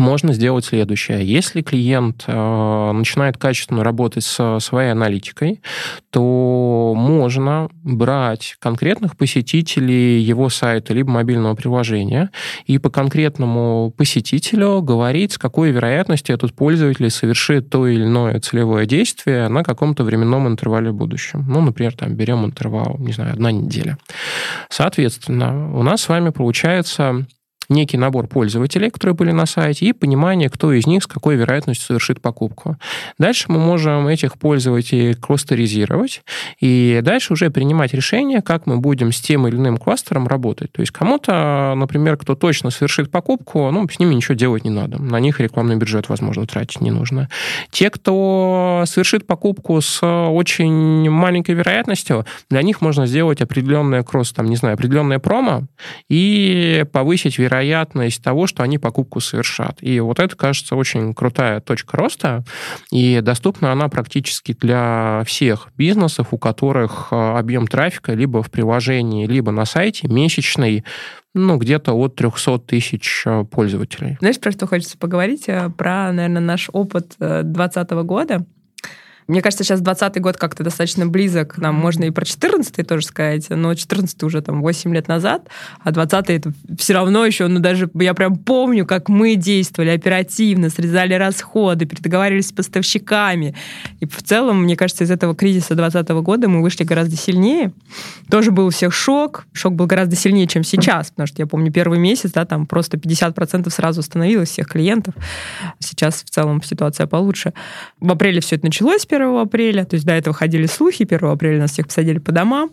можно 0.00 0.32
сделать 0.32 0.64
следующее. 0.64 1.24
Если 1.24 1.62
клиент 1.62 2.24
э, 2.26 2.92
начинает 2.92 3.36
качественно 3.36 3.84
работать 3.84 4.24
со 4.24 4.58
своей 4.58 4.90
аналитикой, 4.90 5.60
то 6.10 6.94
можно 6.96 7.68
брать 7.84 8.56
конкретных 8.58 9.16
посетителей 9.16 10.20
его 10.20 10.48
сайта 10.48 10.94
либо 10.94 11.10
мобильного 11.10 11.54
приложения 11.54 12.30
и 12.66 12.78
по 12.78 12.90
конкретному 12.90 13.92
посетителю 13.96 14.82
говорить, 14.82 15.32
с 15.32 15.38
какой 15.38 15.70
вероятностью 15.70 16.34
этот 16.34 16.54
пользователь 16.54 17.10
совершит 17.10 17.70
то 17.70 17.86
или 17.86 18.02
иное 18.04 18.40
целевое 18.40 18.86
действие 18.86 19.48
на 19.48 19.62
каком-то 19.62 20.02
временном 20.02 20.48
интервале 20.48 20.90
в 20.90 20.94
будущем. 20.94 21.44
Ну, 21.46 21.60
например, 21.60 21.94
там 21.94 22.14
берем 22.14 22.44
интервал, 22.44 22.96
не 22.98 23.12
знаю, 23.12 23.34
одна 23.34 23.52
неделя. 23.52 23.98
Соответственно, 24.70 25.76
у 25.76 25.82
нас 25.82 26.02
с 26.02 26.08
вами 26.08 26.30
получается 26.30 27.26
некий 27.70 27.96
набор 27.96 28.26
пользователей, 28.26 28.90
которые 28.90 29.14
были 29.14 29.30
на 29.30 29.46
сайте, 29.46 29.86
и 29.86 29.92
понимание, 29.92 30.50
кто 30.50 30.72
из 30.72 30.86
них 30.86 31.04
с 31.04 31.06
какой 31.06 31.36
вероятностью 31.36 31.86
совершит 31.86 32.20
покупку. 32.20 32.76
Дальше 33.18 33.46
мы 33.48 33.58
можем 33.58 34.08
этих 34.08 34.38
пользователей 34.38 35.14
кластеризировать, 35.14 36.22
и 36.60 37.00
дальше 37.02 37.32
уже 37.32 37.50
принимать 37.50 37.94
решение, 37.94 38.42
как 38.42 38.66
мы 38.66 38.78
будем 38.78 39.12
с 39.12 39.20
тем 39.20 39.46
или 39.46 39.56
иным 39.56 39.76
кластером 39.78 40.26
работать. 40.26 40.72
То 40.72 40.80
есть 40.80 40.92
кому-то, 40.92 41.74
например, 41.76 42.16
кто 42.16 42.34
точно 42.34 42.70
совершит 42.70 43.10
покупку, 43.10 43.70
ну, 43.70 43.88
с 43.88 43.98
ними 43.98 44.14
ничего 44.14 44.34
делать 44.34 44.64
не 44.64 44.70
надо. 44.70 45.00
На 45.00 45.20
них 45.20 45.40
рекламный 45.40 45.76
бюджет, 45.76 46.08
возможно, 46.08 46.46
тратить 46.46 46.80
не 46.80 46.90
нужно. 46.90 47.28
Те, 47.70 47.90
кто 47.90 48.84
совершит 48.86 49.26
покупку 49.26 49.80
с 49.80 50.04
очень 50.04 51.08
маленькой 51.08 51.54
вероятностью, 51.54 52.26
для 52.50 52.62
них 52.62 52.80
можно 52.80 53.06
сделать 53.06 53.40
определенное 53.40 54.02
кросс, 54.02 54.32
там, 54.32 54.46
не 54.46 54.56
знаю, 54.56 54.74
определенное 54.74 55.18
промо 55.18 55.62
и 56.08 56.84
повысить 56.92 57.38
вероятность 57.38 57.59
вероятность 57.60 58.22
того, 58.22 58.46
что 58.46 58.62
они 58.62 58.78
покупку 58.78 59.20
совершат. 59.20 59.78
И 59.80 60.00
вот 60.00 60.18
это, 60.18 60.34
кажется, 60.34 60.76
очень 60.76 61.14
крутая 61.14 61.60
точка 61.60 61.96
роста, 61.96 62.44
и 62.90 63.20
доступна 63.20 63.72
она 63.72 63.88
практически 63.88 64.56
для 64.58 65.22
всех 65.26 65.68
бизнесов, 65.76 66.28
у 66.30 66.38
которых 66.38 67.08
э, 67.10 67.16
объем 67.16 67.66
трафика 67.66 68.14
либо 68.14 68.42
в 68.42 68.50
приложении, 68.50 69.26
либо 69.26 69.52
на 69.52 69.64
сайте 69.64 70.08
месячный 70.08 70.84
ну, 71.32 71.58
где-то 71.58 71.92
от 71.92 72.16
300 72.16 72.58
тысяч 72.60 73.22
э, 73.26 73.44
пользователей. 73.44 74.16
Знаешь, 74.20 74.40
про 74.40 74.50
что 74.52 74.66
хочется 74.66 74.98
поговорить? 74.98 75.44
Э, 75.48 75.70
про, 75.70 76.12
наверное, 76.12 76.40
наш 76.40 76.70
опыт 76.72 77.14
2020 77.18 77.90
года. 77.90 78.46
Мне 79.30 79.42
кажется, 79.42 79.62
сейчас 79.62 79.80
20 79.80 80.20
год 80.20 80.36
как-то 80.36 80.64
достаточно 80.64 81.06
близок. 81.06 81.56
Нам 81.56 81.76
можно 81.76 82.02
и 82.02 82.10
про 82.10 82.24
14 82.24 82.84
тоже 82.84 83.06
сказать, 83.06 83.46
но 83.48 83.72
14 83.72 84.20
уже 84.24 84.42
там 84.42 84.60
8 84.60 84.92
лет 84.92 85.06
назад, 85.06 85.46
а 85.84 85.92
20 85.92 86.30
это 86.30 86.52
все 86.76 86.94
равно 86.94 87.24
еще, 87.24 87.46
ну 87.46 87.60
даже 87.60 87.88
я 87.94 88.14
прям 88.14 88.36
помню, 88.36 88.84
как 88.84 89.08
мы 89.08 89.36
действовали 89.36 89.90
оперативно, 89.90 90.68
срезали 90.68 91.14
расходы, 91.14 91.86
переговорились 91.86 92.48
с 92.48 92.52
поставщиками. 92.52 93.54
И 94.00 94.06
в 94.06 94.20
целом, 94.20 94.64
мне 94.64 94.74
кажется, 94.74 95.04
из 95.04 95.12
этого 95.12 95.36
кризиса 95.36 95.76
20 95.76 96.08
года 96.08 96.48
мы 96.48 96.60
вышли 96.60 96.82
гораздо 96.82 97.14
сильнее. 97.14 97.70
Тоже 98.28 98.50
был 98.50 98.66
у 98.66 98.70
всех 98.70 98.92
шок. 98.92 99.46
Шок 99.52 99.74
был 99.74 99.86
гораздо 99.86 100.16
сильнее, 100.16 100.48
чем 100.48 100.64
сейчас, 100.64 101.10
потому 101.10 101.28
что 101.28 101.40
я 101.40 101.46
помню 101.46 101.70
первый 101.70 102.00
месяц, 102.00 102.32
да, 102.32 102.46
там 102.46 102.66
просто 102.66 102.96
50% 102.96 103.70
сразу 103.70 104.00
остановилось 104.00 104.48
всех 104.48 104.66
клиентов. 104.66 105.14
Сейчас 105.78 106.24
в 106.24 106.30
целом 106.30 106.60
ситуация 106.64 107.06
получше. 107.06 107.52
В 108.00 108.10
апреле 108.10 108.40
все 108.40 108.56
это 108.56 108.66
началось, 108.66 109.06
1 109.08 109.19
апреля. 109.24 109.84
То 109.84 109.94
есть 109.94 110.06
до 110.06 110.12
этого 110.12 110.34
ходили 110.34 110.66
слухи, 110.66 111.06
1 111.08 111.28
апреля 111.28 111.58
нас 111.60 111.72
всех 111.72 111.86
посадили 111.86 112.18
по 112.18 112.32
домам. 112.32 112.70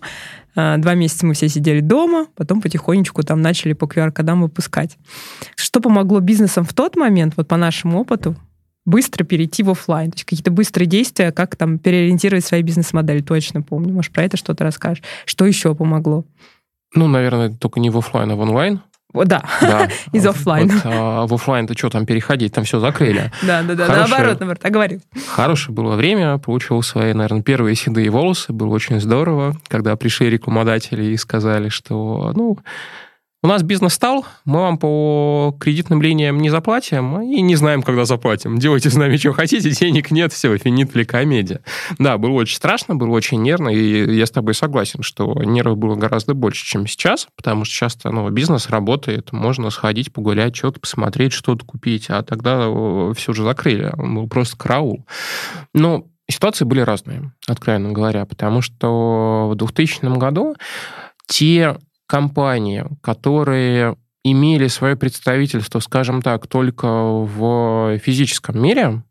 А, 0.56 0.78
два 0.78 0.96
месяца 0.96 1.26
мы 1.26 1.34
все 1.34 1.50
сидели 1.50 1.82
дома, 1.82 2.28
потом 2.36 2.62
потихонечку 2.62 3.24
там 3.24 3.42
начали 3.42 3.74
по 3.74 3.86
QR-кодам 3.86 4.42
выпускать. 4.42 4.98
Что 5.56 5.80
помогло 5.80 6.20
бизнесам 6.20 6.66
в 6.66 6.74
тот 6.74 6.96
момент, 6.96 7.34
вот 7.38 7.48
по 7.48 7.58
нашему 7.58 8.00
опыту, 8.00 8.36
быстро 8.86 9.24
перейти 9.24 9.64
в 9.64 9.70
офлайн, 9.70 10.12
то 10.12 10.16
есть 10.16 10.26
какие-то 10.26 10.50
быстрые 10.50 10.88
действия, 10.88 11.32
как 11.32 11.56
там 11.56 11.78
переориентировать 11.78 12.46
свои 12.46 12.64
бизнес-модели, 12.64 13.22
точно 13.22 13.62
помню. 13.62 13.94
Может, 13.94 14.14
про 14.14 14.24
это 14.24 14.38
что-то 14.38 14.64
расскажешь? 14.64 15.04
Что 15.26 15.46
еще 15.46 15.76
помогло? 15.76 16.26
Ну, 16.96 17.08
наверное, 17.08 17.50
только 17.50 17.80
не 17.80 17.90
в 17.90 17.98
офлайн, 17.98 18.32
а 18.32 18.36
в 18.36 18.40
онлайн. 18.40 18.82
Да, 19.14 19.44
да. 19.62 19.90
из 20.12 20.26
офлайна. 20.26 20.74
Вот, 20.74 20.82
а, 20.86 21.28
в 21.28 21.34
офлайн-то 21.34 21.78
что 21.78 21.90
там 21.90 22.06
переходить, 22.06 22.54
там 22.54 22.66
все 22.66 22.80
закрыли. 22.80 23.32
Да, 23.42 23.64
да, 23.64 23.74
да, 23.74 23.88
наоборот, 23.88 24.40
наоборот, 24.40 24.62
говорю. 24.64 25.00
Хорошее 25.30 25.74
было 25.74 25.96
время, 25.96 26.38
получил 26.38 26.82
свои, 26.84 27.14
наверное, 27.14 27.42
первые 27.42 27.76
седые 27.76 28.10
волосы, 28.10 28.54
было 28.54 28.74
очень 28.74 29.00
здорово, 29.00 29.56
когда 29.70 29.96
пришли 29.96 30.30
рекламодатели 30.30 31.06
и 31.06 31.18
сказали, 31.18 31.70
что, 31.70 32.34
ну, 32.36 32.60
у 33.44 33.48
нас 33.48 33.62
бизнес 33.62 33.94
стал, 33.94 34.26
мы 34.46 34.62
вам 34.62 34.80
по 34.80 35.56
кредитным 35.60 36.02
линиям 36.02 36.40
не 36.40 36.50
заплатим 36.50 37.22
и 37.22 37.42
не 37.42 37.56
знаем, 37.56 37.84
когда 37.84 38.04
заплатим. 38.04 38.58
Делайте 38.58 38.90
с 38.90 38.96
нами, 38.96 39.16
что 39.18 39.32
хотите, 39.32 39.70
денег 39.70 40.10
нет, 40.10 40.34
все, 40.34 40.58
финит 40.58 40.96
ли 40.96 41.06
комедия. 41.06 41.62
Да, 42.00 42.18
было 42.18 42.32
очень 42.32 42.56
страшно, 42.56 42.96
было 42.96 43.12
очень 43.12 43.42
нервно, 43.44 43.70
и 43.70 44.16
я 44.16 44.26
с 44.26 44.32
тобой 44.32 44.56
согласен, 44.56 45.04
что 45.04 45.34
нервов 45.44 45.78
было 45.78 45.96
гораздо 45.96 46.34
больше, 46.34 46.66
чем 46.66 46.88
сейчас, 46.88 47.28
потому 47.36 47.64
что 47.64 47.76
часто 47.76 48.10
ну, 48.10 48.28
бизнес 48.32 48.70
работает, 48.70 49.32
можно 49.32 49.70
сходить, 49.70 50.12
погулять, 50.12 50.56
что-то 50.56 50.80
посмотреть, 50.80 51.34
что-то 51.34 51.64
купить, 51.64 52.08
а 52.10 52.24
тогда 52.24 52.64
э, 52.66 53.14
все 53.16 53.34
же 53.34 53.44
закрыли, 53.44 53.94
был 53.96 54.28
просто 54.28 54.58
караул. 54.58 55.06
Но 55.76 56.06
ситуации 56.28 56.66
были 56.66 56.80
разные, 56.82 57.32
откровенно 57.48 57.92
говоря, 57.92 58.26
потому 58.26 58.62
что 58.62 59.50
в 59.52 59.56
2000 59.56 60.18
году 60.18 60.56
те 61.28 61.78
компании, 62.08 62.86
которые 63.02 63.96
имели 64.24 64.68
свое 64.68 64.96
представительство, 64.96 65.80
скажем 65.80 66.22
так, 66.22 66.48
только 66.48 66.88
в 66.88 68.00
физическом 68.00 68.62
мире, 68.62 69.04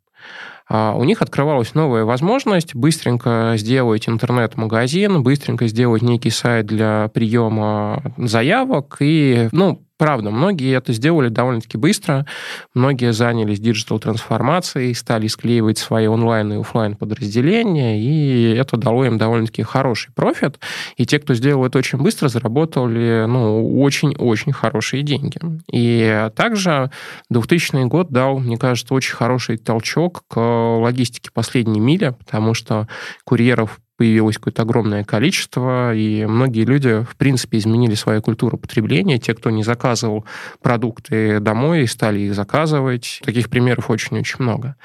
а, 0.68 0.94
у 0.96 1.04
них 1.04 1.22
открывалась 1.22 1.74
новая 1.74 2.04
возможность 2.04 2.74
быстренько 2.74 3.54
сделать 3.56 4.08
интернет-магазин, 4.08 5.22
быстренько 5.22 5.68
сделать 5.68 6.02
некий 6.02 6.30
сайт 6.30 6.66
для 6.66 7.08
приема 7.14 8.02
заявок 8.16 8.96
и, 9.00 9.48
ну, 9.52 9.85
Правда, 9.98 10.30
многие 10.30 10.76
это 10.76 10.92
сделали 10.92 11.28
довольно-таки 11.28 11.78
быстро. 11.78 12.26
Многие 12.74 13.12
занялись 13.12 13.60
диджитал-трансформацией, 13.60 14.94
стали 14.94 15.26
склеивать 15.26 15.78
свои 15.78 16.06
онлайн 16.06 16.52
и 16.52 16.60
офлайн 16.60 16.96
подразделения, 16.96 17.98
и 17.98 18.54
это 18.54 18.76
дало 18.76 19.06
им 19.06 19.16
довольно-таки 19.16 19.62
хороший 19.62 20.12
профит. 20.12 20.58
И 20.98 21.06
те, 21.06 21.18
кто 21.18 21.32
сделал 21.32 21.64
это 21.64 21.78
очень 21.78 21.98
быстро, 21.98 22.28
заработали 22.28 23.24
ну, 23.26 23.80
очень-очень 23.80 24.52
хорошие 24.52 25.02
деньги. 25.02 25.38
И 25.72 26.28
также 26.36 26.90
2000 27.30 27.86
год 27.86 28.10
дал, 28.10 28.38
мне 28.38 28.58
кажется, 28.58 28.92
очень 28.92 29.14
хороший 29.14 29.56
толчок 29.56 30.24
к 30.28 30.38
логистике 30.38 31.30
последней 31.32 31.80
мили, 31.80 32.14
потому 32.18 32.52
что 32.52 32.86
курьеров 33.24 33.80
появилось 33.96 34.36
какое-то 34.36 34.62
огромное 34.62 35.04
количество, 35.04 35.94
и 35.94 36.26
многие 36.26 36.64
люди, 36.64 37.02
в 37.02 37.16
принципе, 37.16 37.58
изменили 37.58 37.94
свою 37.94 38.22
культуру 38.22 38.58
потребления. 38.58 39.18
Те, 39.18 39.34
кто 39.34 39.50
не 39.50 39.62
заказывал 39.62 40.24
продукты 40.60 41.40
домой, 41.40 41.86
стали 41.86 42.20
их 42.20 42.34
заказывать. 42.34 43.20
Таких 43.24 43.48
примеров 43.48 43.90
очень-очень 43.90 44.36
много. 44.40 44.76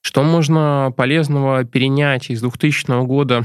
Что 0.00 0.22
можно 0.22 0.92
полезного 0.96 1.64
перенять 1.64 2.30
из 2.30 2.40
2000 2.40 3.04
года 3.04 3.44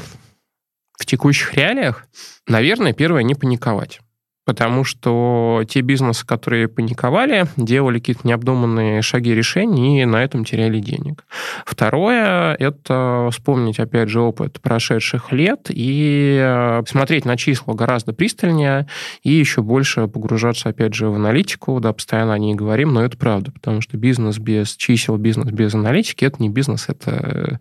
в 0.97 1.05
текущих 1.05 1.53
реалиях? 1.55 2.05
Наверное, 2.47 2.93
первое, 2.93 3.23
не 3.23 3.35
паниковать 3.35 3.99
потому 4.45 4.83
что 4.83 5.63
те 5.67 5.81
бизнесы, 5.81 6.25
которые 6.25 6.67
паниковали, 6.67 7.47
делали 7.55 7.99
какие-то 7.99 8.27
необдуманные 8.27 9.01
шаги 9.01 9.33
решений 9.33 10.01
и 10.01 10.05
на 10.05 10.23
этом 10.23 10.43
теряли 10.43 10.79
денег. 10.79 11.25
Второе– 11.65 12.55
это 12.59 13.29
вспомнить, 13.31 13.79
опять 13.79 14.09
же, 14.09 14.19
опыт 14.19 14.59
прошедших 14.61 15.31
лет 15.31 15.67
и 15.69 16.37
э, 16.41 16.83
смотреть 16.87 17.25
на 17.25 17.37
числа 17.37 17.73
гораздо 17.73 18.13
пристальнее 18.13 18.87
и 19.23 19.31
еще 19.31 19.61
больше 19.61 20.07
погружаться, 20.07 20.69
опять 20.69 20.93
же, 20.93 21.07
в 21.07 21.15
аналитику, 21.15 21.79
да, 21.79 21.93
постоянно 21.93 22.33
о 22.33 22.39
ней 22.39 22.55
говорим, 22.55 22.93
но 22.93 23.03
это 23.03 23.17
правда, 23.17 23.51
потому 23.51 23.81
что 23.81 23.97
бизнес 23.97 24.39
без 24.39 24.75
чисел, 24.75 25.17
бизнес 25.17 25.51
без 25.51 25.73
аналитики– 25.73 26.25
это 26.25 26.41
не 26.41 26.49
бизнес, 26.49 26.89
это 26.89 27.59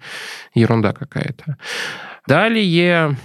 ерунда 0.54 0.92
какая-то. 0.92 1.56
Далее, 2.26 3.16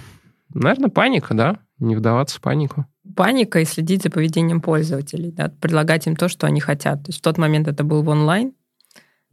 наверное, 0.54 0.90
паника, 0.90 1.34
да, 1.34 1.58
не 1.78 1.96
вдаваться 1.96 2.38
в 2.38 2.40
панику 2.40 2.86
паника 3.18 3.58
и 3.58 3.64
следить 3.64 4.04
за 4.04 4.10
поведением 4.10 4.60
пользователей, 4.60 5.32
да, 5.32 5.50
предлагать 5.60 6.06
им 6.06 6.14
то, 6.14 6.28
что 6.28 6.46
они 6.46 6.60
хотят. 6.60 7.02
То 7.02 7.08
есть 7.08 7.18
в 7.18 7.22
тот 7.22 7.36
момент 7.36 7.66
это 7.66 7.82
был 7.82 8.02
в 8.02 8.08
онлайн, 8.08 8.52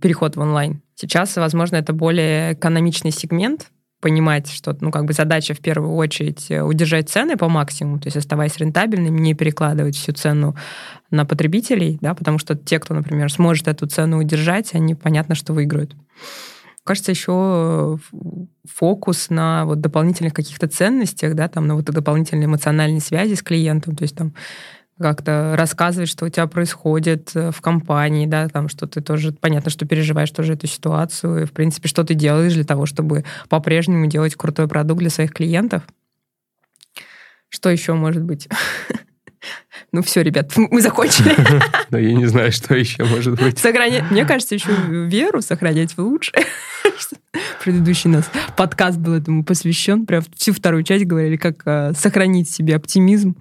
переход 0.02 0.36
в 0.36 0.40
онлайн. 0.40 0.82
Сейчас, 0.96 1.36
возможно, 1.36 1.76
это 1.76 1.94
более 1.94 2.54
экономичный 2.54 3.12
сегмент, 3.12 3.70
понимать, 4.02 4.50
что 4.50 4.76
ну, 4.82 4.90
как 4.90 5.06
бы 5.06 5.14
задача 5.14 5.54
в 5.54 5.60
первую 5.60 5.96
очередь 5.96 6.50
э, 6.50 6.62
удержать 6.62 7.10
цены 7.10 7.38
по 7.38 7.48
максимуму, 7.48 8.00
то 8.00 8.08
есть 8.08 8.18
оставаясь 8.18 8.58
рентабельным, 8.58 9.18
не 9.18 9.36
перекладывать 9.36 9.96
всю 9.96 10.14
цену 10.14 10.56
на 11.12 11.26
потребителей, 11.26 12.00
да, 12.02 12.16
потому 12.16 12.40
что 12.40 12.56
те, 12.56 12.80
кто, 12.80 12.96
например, 12.96 13.32
сможет 13.32 13.68
эту 13.68 13.86
цену 13.88 14.18
удержать, 14.18 14.74
они 14.74 14.96
понятно, 14.96 15.36
что 15.36 15.54
выиграют. 15.54 15.96
Кажется, 16.86 17.12
еще 17.12 17.98
э, 18.14 18.16
фокус 18.72 19.32
на 19.32 19.66
вот 19.66 19.82
дополнительных 19.82 20.36
каких-то 20.36 20.68
ценностях, 20.68 21.34
да, 21.34 21.48
там, 21.48 21.66
на 21.66 21.74
вот 21.74 21.86
дополнительной 21.86 22.46
эмоциональной 22.46 23.02
связи 23.02 23.34
с 23.34 23.42
клиентом, 23.42 23.96
то 23.96 24.04
есть 24.04 24.16
там 24.16 24.36
как-то 25.00 25.56
рассказывать, 25.58 26.08
что 26.08 26.26
у 26.26 26.30
тебя 26.30 26.46
происходит 26.46 27.32
э, 27.34 27.50
в 27.50 27.60
компании, 27.60 28.28
да, 28.28 28.48
там, 28.50 28.70
что 28.70 28.86
ты 28.86 29.02
тоже, 29.02 29.34
понятно, 29.34 29.72
что 29.72 29.88
переживаешь 29.88 30.30
тоже 30.30 30.54
эту 30.54 30.68
ситуацию, 30.68 31.42
и, 31.42 31.46
в 31.46 31.54
принципе, 31.54 31.90
что 31.90 32.04
ты 32.04 32.14
делаешь 32.14 32.54
для 32.54 32.64
того, 32.64 32.86
чтобы 32.86 33.26
по-прежнему 33.50 34.06
делать 34.06 34.36
крутой 34.36 34.68
продукт 34.68 35.00
для 35.00 35.10
своих 35.10 35.34
клиентов. 35.34 35.82
Что 37.50 37.72
еще 37.72 37.94
может 37.94 38.22
быть? 38.22 38.48
Ну 39.92 40.02
все, 40.02 40.22
ребят, 40.22 40.52
мы 40.56 40.82
закончили. 40.82 41.36
Но 41.90 41.98
я 41.98 42.14
не 42.14 42.26
знаю, 42.26 42.52
что 42.52 42.76
еще 42.76 43.04
может 43.04 43.40
быть. 43.40 43.58
Сохранять, 43.60 44.10
мне 44.12 44.26
кажется, 44.26 44.56
еще 44.56 44.72
веру 44.88 45.42
сохранять 45.42 45.98
лучше. 45.98 46.32
Предыдущий 47.64 48.10
нас 48.10 48.30
подкаст 48.56 48.98
был 48.98 49.14
этому 49.14 49.44
посвящен. 49.44 50.06
Прям 50.06 50.24
всю 50.36 50.54
вторую 50.54 50.84
часть 50.84 51.06
говорили, 51.06 51.36
как 51.36 51.62
э, 51.66 51.94
сохранить 51.96 52.50
себе 52.50 52.76
оптимизм 52.76 53.36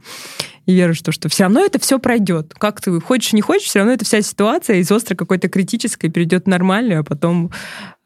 и 0.66 0.74
веру, 0.74 0.94
что, 0.94 1.12
что 1.12 1.28
все 1.28 1.44
равно 1.44 1.64
это 1.64 1.78
все 1.78 1.98
пройдет. 1.98 2.54
Как 2.54 2.80
ты 2.80 2.98
хочешь, 3.00 3.32
не 3.32 3.40
хочешь, 3.40 3.68
все 3.68 3.80
равно 3.80 3.92
эта 3.92 4.04
вся 4.04 4.22
ситуация 4.22 4.76
из 4.76 4.90
острой 4.90 5.16
какой-то 5.16 5.48
критической 5.48 6.10
перейдет 6.10 6.44
в 6.44 6.48
нормальную, 6.48 7.00
а 7.00 7.04
потом 7.04 7.50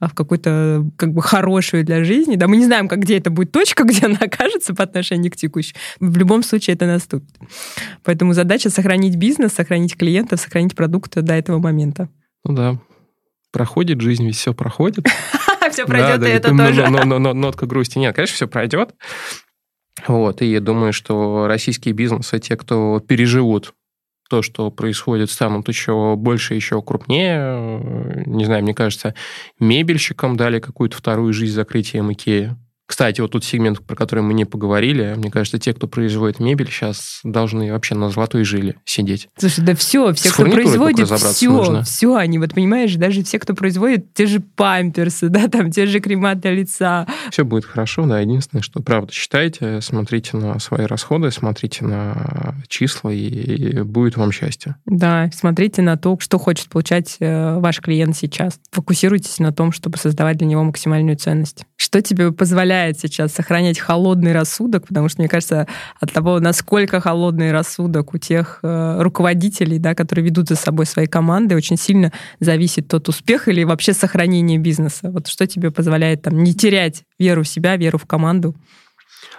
а, 0.00 0.08
в 0.08 0.14
какую-то 0.14 0.84
как 0.96 1.12
бы 1.12 1.22
хорошую 1.22 1.84
для 1.84 2.04
жизни. 2.04 2.36
Да, 2.36 2.48
мы 2.48 2.56
не 2.56 2.64
знаем, 2.64 2.88
как, 2.88 3.00
где 3.00 3.18
это 3.18 3.30
будет 3.30 3.52
точка, 3.52 3.84
где 3.84 4.06
она 4.06 4.18
окажется 4.20 4.74
по 4.74 4.84
отношению 4.84 5.30
к 5.30 5.36
текущей. 5.36 5.74
В 6.00 6.16
любом 6.16 6.42
случае 6.42 6.74
это 6.74 6.86
наступит. 6.86 7.34
Поэтому 8.04 8.32
задача 8.32 8.70
сохранить 8.70 9.16
бизнес, 9.16 9.52
сохранить 9.52 9.96
клиентов, 9.96 10.40
сохранить 10.40 10.74
продукты 10.74 11.22
до 11.22 11.34
этого 11.34 11.58
момента. 11.58 12.08
Ну 12.44 12.54
да. 12.54 12.78
Проходит 13.52 14.00
жизнь, 14.00 14.26
ведь 14.26 14.36
все 14.36 14.52
проходит. 14.52 15.06
Все 15.70 15.84
пройдет, 15.84 16.26
и 16.26 16.30
это 16.30 16.56
тоже. 16.56 16.88
Но 16.88 17.18
нотка 17.18 17.66
грусти 17.66 17.98
нет. 17.98 18.14
Конечно, 18.14 18.34
все 18.34 18.48
пройдет. 18.48 18.94
Вот, 20.06 20.42
и 20.42 20.46
я 20.46 20.60
думаю, 20.60 20.92
что 20.92 21.46
российские 21.48 21.94
бизнесы, 21.94 22.38
те, 22.38 22.56
кто 22.56 23.00
переживут 23.00 23.74
то, 24.28 24.42
что 24.42 24.70
происходит, 24.70 25.30
станут 25.30 25.68
еще 25.68 26.14
больше, 26.16 26.54
еще 26.54 26.82
крупнее. 26.82 28.24
Не 28.26 28.44
знаю, 28.44 28.62
мне 28.62 28.74
кажется, 28.74 29.14
мебельщикам 29.58 30.36
дали 30.36 30.60
какую-то 30.60 30.96
вторую 30.96 31.32
жизнь 31.32 31.54
закрытием 31.54 32.12
Икеи. 32.12 32.54
Кстати, 32.88 33.20
вот 33.20 33.32
тот 33.32 33.44
сегмент, 33.44 33.82
про 33.82 33.94
который 33.94 34.24
мы 34.24 34.32
не 34.32 34.46
поговорили, 34.46 35.12
мне 35.14 35.30
кажется, 35.30 35.58
те, 35.58 35.74
кто 35.74 35.86
производит 35.86 36.40
мебель, 36.40 36.70
сейчас 36.70 37.20
должны 37.22 37.70
вообще 37.70 37.94
на 37.94 38.08
золотой 38.08 38.44
жиле 38.44 38.76
сидеть. 38.86 39.28
Слушай, 39.36 39.62
да 39.62 39.74
все, 39.74 40.14
все, 40.14 40.30
С 40.30 40.32
кто 40.32 40.46
производит, 40.46 41.06
все, 41.06 41.50
нужно. 41.50 41.82
все, 41.82 42.16
они, 42.16 42.38
вот 42.38 42.54
понимаешь, 42.54 42.94
даже 42.94 43.22
все, 43.22 43.38
кто 43.38 43.52
производит 43.54 44.14
те 44.14 44.24
же 44.24 44.40
памперсы, 44.40 45.28
да, 45.28 45.48
там, 45.48 45.70
те 45.70 45.84
же 45.84 46.00
крема 46.00 46.34
для 46.34 46.52
лица. 46.54 47.06
Все 47.30 47.44
будет 47.44 47.66
хорошо, 47.66 48.06
да, 48.06 48.20
единственное, 48.20 48.62
что, 48.62 48.80
правда, 48.80 49.12
считайте, 49.12 49.82
смотрите 49.82 50.38
на 50.38 50.58
свои 50.58 50.86
расходы, 50.86 51.30
смотрите 51.30 51.84
на 51.84 52.54
числа, 52.68 53.10
и 53.10 53.82
будет 53.82 54.16
вам 54.16 54.32
счастье. 54.32 54.76
Да, 54.86 55.28
смотрите 55.34 55.82
на 55.82 55.98
то, 55.98 56.16
что 56.20 56.38
хочет 56.38 56.70
получать 56.70 57.16
э, 57.20 57.58
ваш 57.58 57.80
клиент 57.82 58.16
сейчас. 58.16 58.58
Фокусируйтесь 58.70 59.40
на 59.40 59.52
том, 59.52 59.72
чтобы 59.72 59.98
создавать 59.98 60.38
для 60.38 60.46
него 60.46 60.64
максимальную 60.64 61.18
ценность. 61.18 61.64
Что 61.76 62.00
тебе 62.00 62.32
позволяет 62.32 62.77
позволяет 62.78 63.00
сейчас 63.00 63.32
сохранять 63.32 63.78
холодный 63.78 64.32
рассудок, 64.32 64.86
потому 64.86 65.08
что, 65.08 65.20
мне 65.20 65.28
кажется, 65.28 65.66
от 66.00 66.12
того, 66.12 66.38
насколько 66.38 67.00
холодный 67.00 67.50
рассудок 67.50 68.14
у 68.14 68.18
тех 68.18 68.60
э, 68.62 69.02
руководителей, 69.02 69.78
да, 69.78 69.94
которые 69.94 70.24
ведут 70.24 70.48
за 70.48 70.54
собой 70.54 70.86
свои 70.86 71.06
команды, 71.06 71.56
очень 71.56 71.76
сильно 71.76 72.12
зависит 72.40 72.86
тот 72.86 73.08
успех 73.08 73.48
или 73.48 73.64
вообще 73.64 73.94
сохранение 73.94 74.58
бизнеса. 74.58 75.10
Вот 75.10 75.26
что 75.26 75.46
тебе 75.46 75.70
позволяет 75.70 76.22
там 76.22 76.42
не 76.44 76.54
терять 76.54 77.02
веру 77.18 77.42
в 77.42 77.48
себя, 77.48 77.76
веру 77.76 77.98
в 77.98 78.06
команду? 78.06 78.54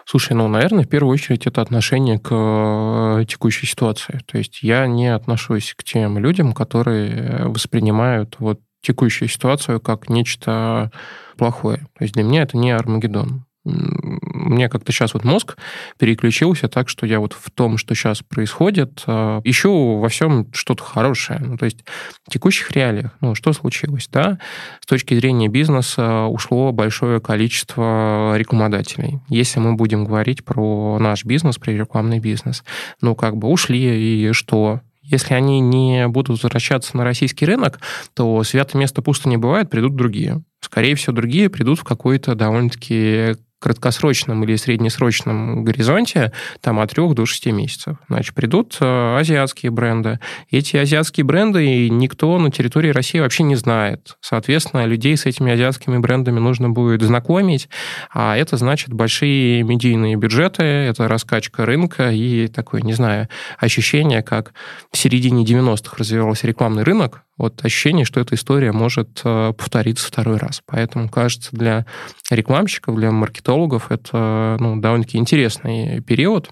Слушай, 0.06 0.34
ну, 0.34 0.48
наверное, 0.48 0.84
в 0.84 0.90
первую 0.90 1.14
очередь 1.14 1.48
это 1.48 1.62
отношение 1.62 2.20
к 2.20 2.30
э, 2.32 3.26
текущей 3.26 3.68
ситуации. 3.68 4.20
То 4.26 4.38
есть 4.38 4.64
я 4.64 4.86
не 4.86 5.08
отношусь 5.08 5.74
к 5.78 5.84
тем 5.84 6.18
людям, 6.18 6.52
которые 6.52 7.46
воспринимают 7.46 8.36
вот 8.40 8.60
текущую 8.82 9.30
ситуацию 9.30 9.80
как 9.80 10.10
нечто 10.10 10.92
плохое. 11.38 11.78
То 11.98 12.04
есть 12.04 12.14
для 12.14 12.24
меня 12.24 12.44
это 12.44 12.58
не 12.58 12.72
Армагеддон. 12.72 13.46
Мне 13.66 14.70
как-то 14.70 14.92
сейчас 14.92 15.14
вот 15.14 15.26
мозг 15.26 15.58
переключился 15.98 16.70
так, 16.70 16.88
что 16.88 17.06
я 17.06 17.20
вот 17.20 17.34
в 17.34 17.52
том, 17.52 17.78
что 17.78 17.94
сейчас 17.94 18.22
происходит, 18.22 19.04
а, 19.06 19.42
ищу 19.44 19.98
во 19.98 20.08
всем 20.08 20.48
что-то 20.54 20.84
хорошее. 20.84 21.40
Ну, 21.40 21.58
то 21.58 21.66
есть 21.66 21.84
в 22.26 22.32
текущих 22.32 22.72
реалиях, 22.72 23.12
ну, 23.20 23.36
что 23.36 23.52
случилось, 23.52 24.08
да? 24.12 24.40
С 24.80 24.86
точки 24.86 25.14
зрения 25.14 25.50
бизнеса 25.50 26.24
ушло 26.24 26.72
большое 26.72 27.20
количество 27.20 28.38
рекламодателей. 28.38 29.20
Если 29.28 29.60
мы 29.60 29.76
будем 29.76 30.06
говорить 30.06 30.46
про 30.46 30.98
наш 31.00 31.26
бизнес, 31.26 31.58
про 31.58 31.72
рекламный 31.72 32.20
бизнес, 32.20 32.64
ну, 33.02 33.14
как 33.14 33.36
бы 33.36 33.50
ушли, 33.50 34.30
и 34.30 34.32
что? 34.32 34.82
Если 35.10 35.34
они 35.34 35.60
не 35.60 36.08
будут 36.08 36.44
возвращаться 36.44 36.96
на 36.96 37.04
российский 37.04 37.46
рынок, 37.46 37.80
то 38.14 38.44
святое 38.44 38.80
место 38.80 39.02
пусто 39.02 39.28
не 39.28 39.38
бывает, 39.38 39.70
придут 39.70 39.96
другие. 39.96 40.44
Скорее 40.62 40.94
всего, 40.94 41.16
другие 41.16 41.50
придут 41.50 41.80
в 41.80 41.84
какой-то 41.84 42.36
довольно-таки 42.36 43.36
краткосрочном 43.60 44.44
или 44.44 44.56
среднесрочном 44.56 45.64
горизонте 45.64 46.32
там 46.62 46.80
от 46.80 46.92
3 46.92 47.14
до 47.14 47.26
6 47.26 47.46
месяцев. 47.48 47.98
Значит, 48.08 48.34
придут 48.34 48.78
э, 48.80 49.18
азиатские 49.18 49.72
бренды. 49.72 50.20
Эти 50.50 50.78
азиатские 50.78 51.26
бренды 51.26 51.90
никто 51.90 52.38
на 52.40 52.52
территории 52.52 52.90
России 52.90 53.20
вообще 53.20 53.44
не 53.44 53.56
знает. 53.56 54.18
Соответственно, 54.22 54.86
людей 54.86 55.16
с 55.18 55.26
этими 55.26 55.52
азиатскими 55.52 55.98
брендами 55.98 56.40
нужно 56.40 56.70
будет 56.70 57.02
знакомить, 57.02 57.70
а 58.12 58.38
это 58.38 58.58
значит 58.58 58.94
большие 58.94 59.64
медийные 59.64 60.16
бюджеты, 60.16 60.64
это 60.64 61.08
раскачка 61.08 61.66
рынка 61.66 62.12
и 62.12 62.48
такое, 62.48 62.82
не 62.82 62.94
знаю, 62.94 63.28
ощущение, 63.58 64.24
как 64.24 64.54
в 64.92 64.98
середине 64.98 65.44
90-х 65.44 65.96
развивался 65.98 66.48
рекламный 66.48 66.84
рынок, 66.84 67.24
вот 67.40 67.66
ощущение, 67.66 68.06
что 68.06 68.20
эта 68.20 68.36
история 68.36 68.72
может 68.72 69.22
э, 69.24 69.54
повториться 69.58 70.06
второй 70.06 70.38
раз. 70.38 70.62
Поэтому, 70.66 71.10
кажется, 71.10 71.50
для 71.54 71.86
рекламщиков, 72.30 72.96
для 72.96 73.12
маркетологов 73.12 73.92
это 73.92 74.58
ну, 74.60 74.80
довольно-таки 74.80 75.18
интересный 75.18 76.02
период, 76.02 76.52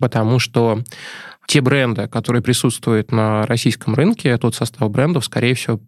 потому 0.00 0.38
что 0.38 0.82
те 1.46 1.60
бренды, 1.60 2.08
которые 2.08 2.42
присутствуют 2.42 3.12
на 3.12 3.46
российском 3.46 3.94
рынке, 3.94 4.36
тот 4.38 4.54
состав 4.54 4.90
брендов, 4.90 5.24
скорее 5.24 5.54
всего, 5.54 5.80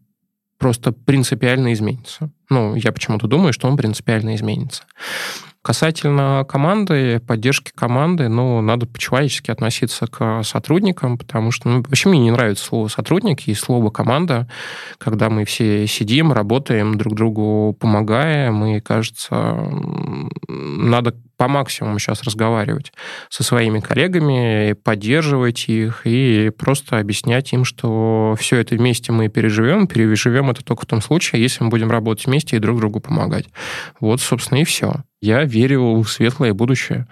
просто 0.58 0.92
принципиально 0.92 1.72
изменится. 1.72 2.30
Ну, 2.50 2.74
я 2.74 2.92
почему-то 2.92 3.26
думаю, 3.26 3.52
что 3.52 3.68
он 3.68 3.76
принципиально 3.76 4.34
изменится. 4.34 4.84
Касательно 5.62 6.46
команды, 6.48 7.20
поддержки 7.20 7.72
команды, 7.74 8.28
ну, 8.28 8.60
надо 8.60 8.86
по-человечески 8.86 9.50
относиться 9.50 10.06
к 10.06 10.42
сотрудникам, 10.42 11.18
потому 11.18 11.50
что, 11.50 11.68
ну, 11.68 11.82
вообще 11.82 12.08
мне 12.08 12.20
не 12.20 12.30
нравится 12.30 12.64
слово 12.64 12.88
«сотрудник» 12.88 13.46
и 13.48 13.54
слово 13.54 13.90
«команда», 13.90 14.48
когда 14.98 15.28
мы 15.28 15.44
все 15.44 15.86
сидим, 15.86 16.32
работаем, 16.32 16.96
друг 16.96 17.14
другу 17.14 17.76
помогаем, 17.78 18.64
и, 18.64 18.80
кажется, 18.80 19.58
надо 20.48 21.16
по 21.38 21.48
максимуму 21.48 21.98
сейчас 21.98 22.24
разговаривать 22.24 22.92
со 23.30 23.42
своими 23.42 23.78
коллегами, 23.78 24.74
поддерживать 24.74 25.68
их 25.68 26.02
и 26.04 26.50
просто 26.50 26.98
объяснять 26.98 27.52
им, 27.52 27.64
что 27.64 28.34
все 28.38 28.56
это 28.56 28.74
вместе 28.74 29.12
мы 29.12 29.28
переживем, 29.28 29.86
переживем 29.86 30.50
это 30.50 30.64
только 30.64 30.82
в 30.82 30.86
том 30.86 31.00
случае, 31.00 31.40
если 31.40 31.62
мы 31.64 31.70
будем 31.70 31.90
работать 31.90 32.26
вместе 32.26 32.56
и 32.56 32.58
друг 32.58 32.80
другу 32.80 33.00
помогать. 33.00 33.46
Вот, 34.00 34.20
собственно, 34.20 34.58
и 34.58 34.64
все. 34.64 34.96
Я 35.20 35.44
верю 35.44 36.00
в 36.00 36.08
светлое 36.08 36.52
будущее. 36.52 37.06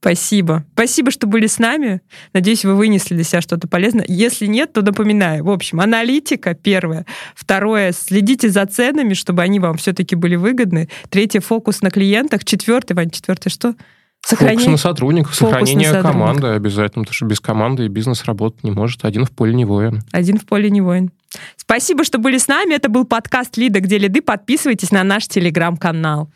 Спасибо. 0.00 0.64
Спасибо, 0.74 1.10
что 1.10 1.26
были 1.26 1.46
с 1.46 1.58
нами. 1.58 2.02
Надеюсь, 2.32 2.64
вы 2.64 2.76
вынесли 2.76 3.14
для 3.14 3.24
себя 3.24 3.40
что-то 3.40 3.66
полезное. 3.66 4.04
Если 4.06 4.46
нет, 4.46 4.72
то 4.72 4.82
напоминаю. 4.82 5.44
В 5.44 5.50
общем, 5.50 5.80
аналитика 5.80 6.54
первое. 6.54 7.04
Второе, 7.34 7.92
следите 7.92 8.48
за 8.48 8.64
ценами, 8.66 9.14
чтобы 9.14 9.42
они 9.42 9.58
вам 9.58 9.76
все-таки 9.76 10.14
были 10.14 10.36
выгодны. 10.36 10.88
Третье, 11.10 11.40
фокус 11.40 11.82
на 11.82 11.90
клиентах. 11.90 12.44
Четвертое, 12.44 12.94
Вань, 12.94 13.10
четвертое 13.10 13.50
что? 13.50 13.74
Сохранение... 14.24 14.66
Фокус 14.66 14.84
на 14.84 14.90
сотрудниках, 14.90 15.34
Фокус 15.34 15.48
сохранение 15.48 15.92
на 15.92 16.02
команды 16.02 16.46
обязательно, 16.48 17.04
потому 17.04 17.14
что 17.14 17.26
без 17.26 17.40
команды 17.40 17.88
бизнес 17.88 18.24
работать 18.24 18.62
не 18.62 18.70
может. 18.70 19.04
Один 19.04 19.24
в 19.24 19.32
поле 19.32 19.54
не 19.54 19.64
воин. 19.64 20.02
Один 20.12 20.38
в 20.38 20.46
поле 20.46 20.70
не 20.70 20.80
воин. 20.80 21.10
Спасибо, 21.56 22.04
что 22.04 22.18
были 22.18 22.38
с 22.38 22.46
нами. 22.46 22.74
Это 22.74 22.88
был 22.88 23.04
подкаст 23.04 23.56
«Лида, 23.56 23.80
где 23.80 23.98
лиды». 23.98 24.22
Подписывайтесь 24.22 24.92
на 24.92 25.02
наш 25.02 25.26
телеграм-канал. 25.26 26.30